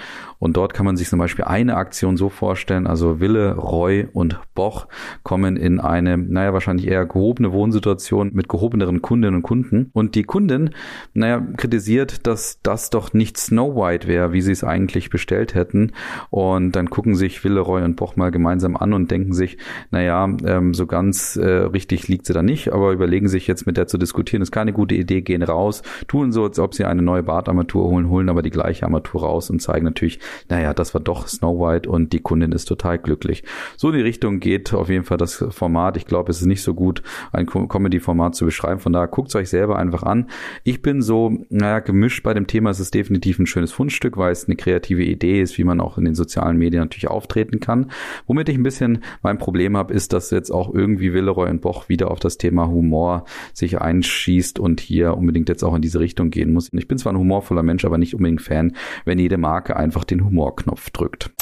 Und 0.44 0.58
dort 0.58 0.74
kann 0.74 0.84
man 0.84 0.98
sich 0.98 1.08
zum 1.08 1.18
Beispiel 1.18 1.46
eine 1.46 1.74
Aktion 1.74 2.18
so 2.18 2.28
vorstellen, 2.28 2.86
also 2.86 3.18
Wille, 3.18 3.54
Roy 3.54 4.08
und 4.12 4.38
Boch 4.54 4.88
kommen 5.22 5.56
in 5.56 5.80
eine, 5.80 6.18
naja, 6.18 6.52
wahrscheinlich 6.52 6.86
eher 6.86 7.06
gehobene 7.06 7.50
Wohnsituation 7.50 8.30
mit 8.34 8.50
gehobeneren 8.50 9.00
Kundinnen 9.00 9.36
und 9.36 9.42
Kunden. 9.42 9.88
Und 9.94 10.14
die 10.14 10.24
Kundin, 10.24 10.74
naja, 11.14 11.40
kritisiert, 11.56 12.26
dass 12.26 12.58
das 12.62 12.90
doch 12.90 13.14
nicht 13.14 13.38
Snow 13.38 13.74
White 13.74 14.06
wäre, 14.06 14.34
wie 14.34 14.42
sie 14.42 14.52
es 14.52 14.64
eigentlich 14.64 15.08
bestellt 15.08 15.54
hätten. 15.54 15.92
Und 16.28 16.76
dann 16.76 16.90
gucken 16.90 17.14
sich 17.14 17.42
Wille, 17.42 17.60
Roy 17.60 17.82
und 17.82 17.96
Boch 17.96 18.16
mal 18.16 18.30
gemeinsam 18.30 18.76
an 18.76 18.92
und 18.92 19.10
denken 19.10 19.32
sich, 19.32 19.56
naja, 19.92 20.28
ähm, 20.44 20.74
so 20.74 20.84
ganz 20.84 21.36
äh, 21.36 21.46
richtig 21.46 22.06
liegt 22.08 22.26
sie 22.26 22.34
da 22.34 22.42
nicht, 22.42 22.70
aber 22.70 22.92
überlegen 22.92 23.28
sich 23.28 23.46
jetzt 23.46 23.66
mit 23.66 23.78
der 23.78 23.86
zu 23.86 23.96
diskutieren, 23.96 24.42
ist 24.42 24.52
keine 24.52 24.74
gute 24.74 24.94
Idee, 24.94 25.22
gehen 25.22 25.42
raus, 25.42 25.80
tun 26.06 26.32
so, 26.32 26.44
als 26.44 26.58
ob 26.58 26.74
sie 26.74 26.84
eine 26.84 27.00
neue 27.00 27.22
Bartarmatur 27.22 27.84
holen, 27.84 28.10
holen 28.10 28.28
aber 28.28 28.42
die 28.42 28.50
gleiche 28.50 28.84
Armatur 28.84 29.22
raus 29.22 29.48
und 29.48 29.62
zeigen 29.62 29.86
natürlich, 29.86 30.20
naja, 30.48 30.74
das 30.74 30.94
war 30.94 31.00
doch 31.00 31.28
Snow 31.28 31.58
White 31.60 31.88
und 31.88 32.12
die 32.12 32.20
Kundin 32.20 32.52
ist 32.52 32.66
total 32.66 32.98
glücklich. 32.98 33.44
So 33.76 33.90
in 33.90 33.96
die 33.96 34.02
Richtung 34.02 34.40
geht 34.40 34.72
auf 34.74 34.88
jeden 34.88 35.04
Fall 35.04 35.18
das 35.18 35.44
Format. 35.50 35.96
Ich 35.96 36.06
glaube, 36.06 36.30
es 36.30 36.40
ist 36.40 36.46
nicht 36.46 36.62
so 36.62 36.74
gut, 36.74 37.02
ein 37.32 37.46
Comedy-Format 37.46 38.34
zu 38.34 38.44
beschreiben. 38.44 38.80
Von 38.80 38.92
daher 38.92 39.08
guckt 39.08 39.28
es 39.28 39.34
euch 39.34 39.48
selber 39.48 39.78
einfach 39.78 40.02
an. 40.02 40.28
Ich 40.62 40.82
bin 40.82 41.02
so, 41.02 41.32
naja, 41.50 41.80
gemischt 41.80 42.22
bei 42.22 42.34
dem 42.34 42.46
Thema. 42.46 42.70
Es 42.70 42.80
ist 42.80 42.94
definitiv 42.94 43.38
ein 43.38 43.46
schönes 43.46 43.72
Fundstück, 43.72 44.16
weil 44.16 44.32
es 44.32 44.46
eine 44.46 44.56
kreative 44.56 45.04
Idee 45.04 45.40
ist, 45.40 45.58
wie 45.58 45.64
man 45.64 45.80
auch 45.80 45.98
in 45.98 46.04
den 46.04 46.14
sozialen 46.14 46.56
Medien 46.56 46.82
natürlich 46.82 47.08
auftreten 47.08 47.60
kann. 47.60 47.90
Womit 48.26 48.48
ich 48.48 48.56
ein 48.56 48.62
bisschen 48.62 49.02
mein 49.22 49.38
Problem 49.38 49.76
habe, 49.76 49.92
ist, 49.92 50.12
dass 50.12 50.30
jetzt 50.30 50.50
auch 50.50 50.72
irgendwie 50.72 51.12
Willeroy 51.12 51.50
und 51.50 51.60
Boch 51.60 51.88
wieder 51.88 52.10
auf 52.10 52.20
das 52.20 52.38
Thema 52.38 52.68
Humor 52.68 53.24
sich 53.52 53.80
einschießt 53.80 54.58
und 54.58 54.80
hier 54.80 55.16
unbedingt 55.16 55.48
jetzt 55.48 55.62
auch 55.62 55.74
in 55.74 55.82
diese 55.82 56.00
Richtung 56.00 56.30
gehen 56.30 56.52
muss. 56.52 56.70
Ich 56.72 56.88
bin 56.88 56.98
zwar 56.98 57.12
ein 57.12 57.18
humorvoller 57.18 57.62
Mensch, 57.62 57.84
aber 57.84 57.98
nicht 57.98 58.14
unbedingt 58.14 58.42
Fan, 58.42 58.74
wenn 59.04 59.18
jede 59.18 59.38
Marke 59.38 59.76
einfach 59.76 60.04
den 60.04 60.13
Humorknopf 60.22 60.90
drückt. 60.90 61.32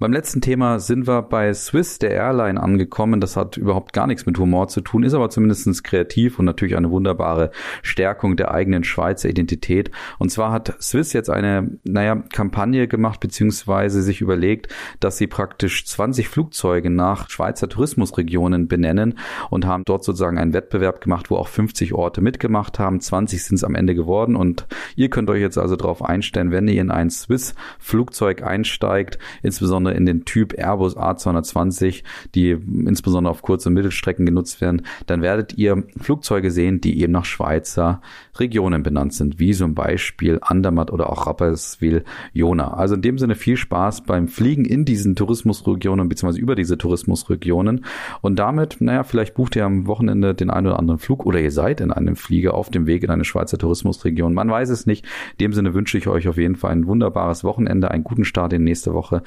Beim 0.00 0.14
letzten 0.14 0.40
Thema 0.40 0.80
sind 0.80 1.06
wir 1.06 1.20
bei 1.20 1.52
Swiss, 1.52 1.98
der 1.98 2.12
Airline, 2.12 2.58
angekommen. 2.58 3.20
Das 3.20 3.36
hat 3.36 3.58
überhaupt 3.58 3.92
gar 3.92 4.06
nichts 4.06 4.24
mit 4.24 4.38
Humor 4.38 4.68
zu 4.68 4.80
tun, 4.80 5.02
ist 5.02 5.12
aber 5.12 5.28
zumindest 5.28 5.84
kreativ 5.84 6.38
und 6.38 6.46
natürlich 6.46 6.74
eine 6.74 6.90
wunderbare 6.90 7.50
Stärkung 7.82 8.34
der 8.38 8.50
eigenen 8.50 8.82
Schweizer 8.82 9.28
Identität. 9.28 9.90
Und 10.18 10.30
zwar 10.30 10.52
hat 10.52 10.74
Swiss 10.80 11.12
jetzt 11.12 11.28
eine, 11.28 11.78
naja, 11.84 12.16
Kampagne 12.32 12.88
gemacht, 12.88 13.20
beziehungsweise 13.20 14.00
sich 14.00 14.22
überlegt, 14.22 14.74
dass 15.00 15.18
sie 15.18 15.26
praktisch 15.26 15.84
20 15.84 16.30
Flugzeuge 16.30 16.88
nach 16.88 17.28
Schweizer 17.28 17.68
Tourismusregionen 17.68 18.68
benennen 18.68 19.18
und 19.50 19.66
haben 19.66 19.82
dort 19.84 20.04
sozusagen 20.04 20.38
einen 20.38 20.54
Wettbewerb 20.54 21.02
gemacht, 21.02 21.30
wo 21.30 21.36
auch 21.36 21.48
50 21.48 21.92
Orte 21.92 22.22
mitgemacht 22.22 22.78
haben. 22.78 23.02
20 23.02 23.44
sind 23.44 23.56
es 23.56 23.64
am 23.64 23.74
Ende 23.74 23.94
geworden 23.94 24.34
und 24.34 24.66
ihr 24.96 25.10
könnt 25.10 25.28
euch 25.28 25.42
jetzt 25.42 25.58
also 25.58 25.76
darauf 25.76 26.02
einstellen, 26.02 26.52
wenn 26.52 26.68
ihr 26.68 26.80
in 26.80 26.90
ein 26.90 27.10
Swiss-Flugzeug 27.10 28.42
einsteigt, 28.42 29.18
insbesondere 29.42 29.89
insbesondere 29.90 29.96
in 29.96 30.06
den 30.06 30.24
Typ 30.24 30.54
Airbus 30.58 30.96
A220, 30.96 32.02
die 32.34 32.50
insbesondere 32.50 33.30
auf 33.30 33.42
kurze 33.42 33.70
Mittelstrecken 33.70 34.26
genutzt 34.26 34.60
werden, 34.60 34.82
dann 35.06 35.22
werdet 35.22 35.56
ihr 35.58 35.84
Flugzeuge 36.00 36.50
sehen, 36.50 36.80
die 36.80 37.00
eben 37.00 37.12
nach 37.12 37.24
Schweizer 37.24 38.00
Regionen 38.38 38.82
benannt 38.82 39.12
sind, 39.12 39.38
wie 39.38 39.52
zum 39.52 39.74
Beispiel 39.74 40.38
Andermatt 40.42 40.90
oder 40.90 41.10
auch 41.10 41.26
Rapperswil 41.26 42.04
Jona. 42.32 42.74
Also 42.74 42.94
in 42.94 43.02
dem 43.02 43.18
Sinne 43.18 43.34
viel 43.34 43.56
Spaß 43.56 44.02
beim 44.02 44.28
Fliegen 44.28 44.64
in 44.64 44.84
diesen 44.84 45.16
Tourismusregionen 45.16 46.08
bzw. 46.08 46.38
über 46.38 46.54
diese 46.54 46.78
Tourismusregionen 46.78 47.84
und 48.22 48.38
damit, 48.38 48.80
naja, 48.80 49.04
vielleicht 49.04 49.34
bucht 49.34 49.56
ihr 49.56 49.64
am 49.64 49.86
Wochenende 49.86 50.34
den 50.34 50.50
einen 50.50 50.68
oder 50.68 50.78
anderen 50.78 50.98
Flug 50.98 51.26
oder 51.26 51.40
ihr 51.40 51.50
seid 51.50 51.80
in 51.80 51.92
einem 51.92 52.16
Flieger 52.16 52.54
auf 52.54 52.70
dem 52.70 52.86
Weg 52.86 53.02
in 53.02 53.10
eine 53.10 53.24
Schweizer 53.24 53.58
Tourismusregion. 53.58 54.34
Man 54.34 54.48
weiß 54.48 54.70
es 54.70 54.86
nicht. 54.86 55.04
In 55.32 55.46
dem 55.46 55.52
Sinne 55.52 55.74
wünsche 55.74 55.98
ich 55.98 56.08
euch 56.08 56.28
auf 56.28 56.36
jeden 56.36 56.56
Fall 56.56 56.72
ein 56.72 56.86
wunderbares 56.86 57.44
Wochenende, 57.44 57.90
einen 57.90 58.04
guten 58.04 58.24
Start 58.24 58.52
in 58.52 58.64
nächste 58.64 58.94
Woche. 58.94 59.22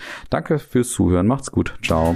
Danke 0.54 0.70
fürs 0.70 0.92
Zuhören. 0.92 1.26
Macht's 1.26 1.52
gut. 1.52 1.74
Ciao. 1.82 2.16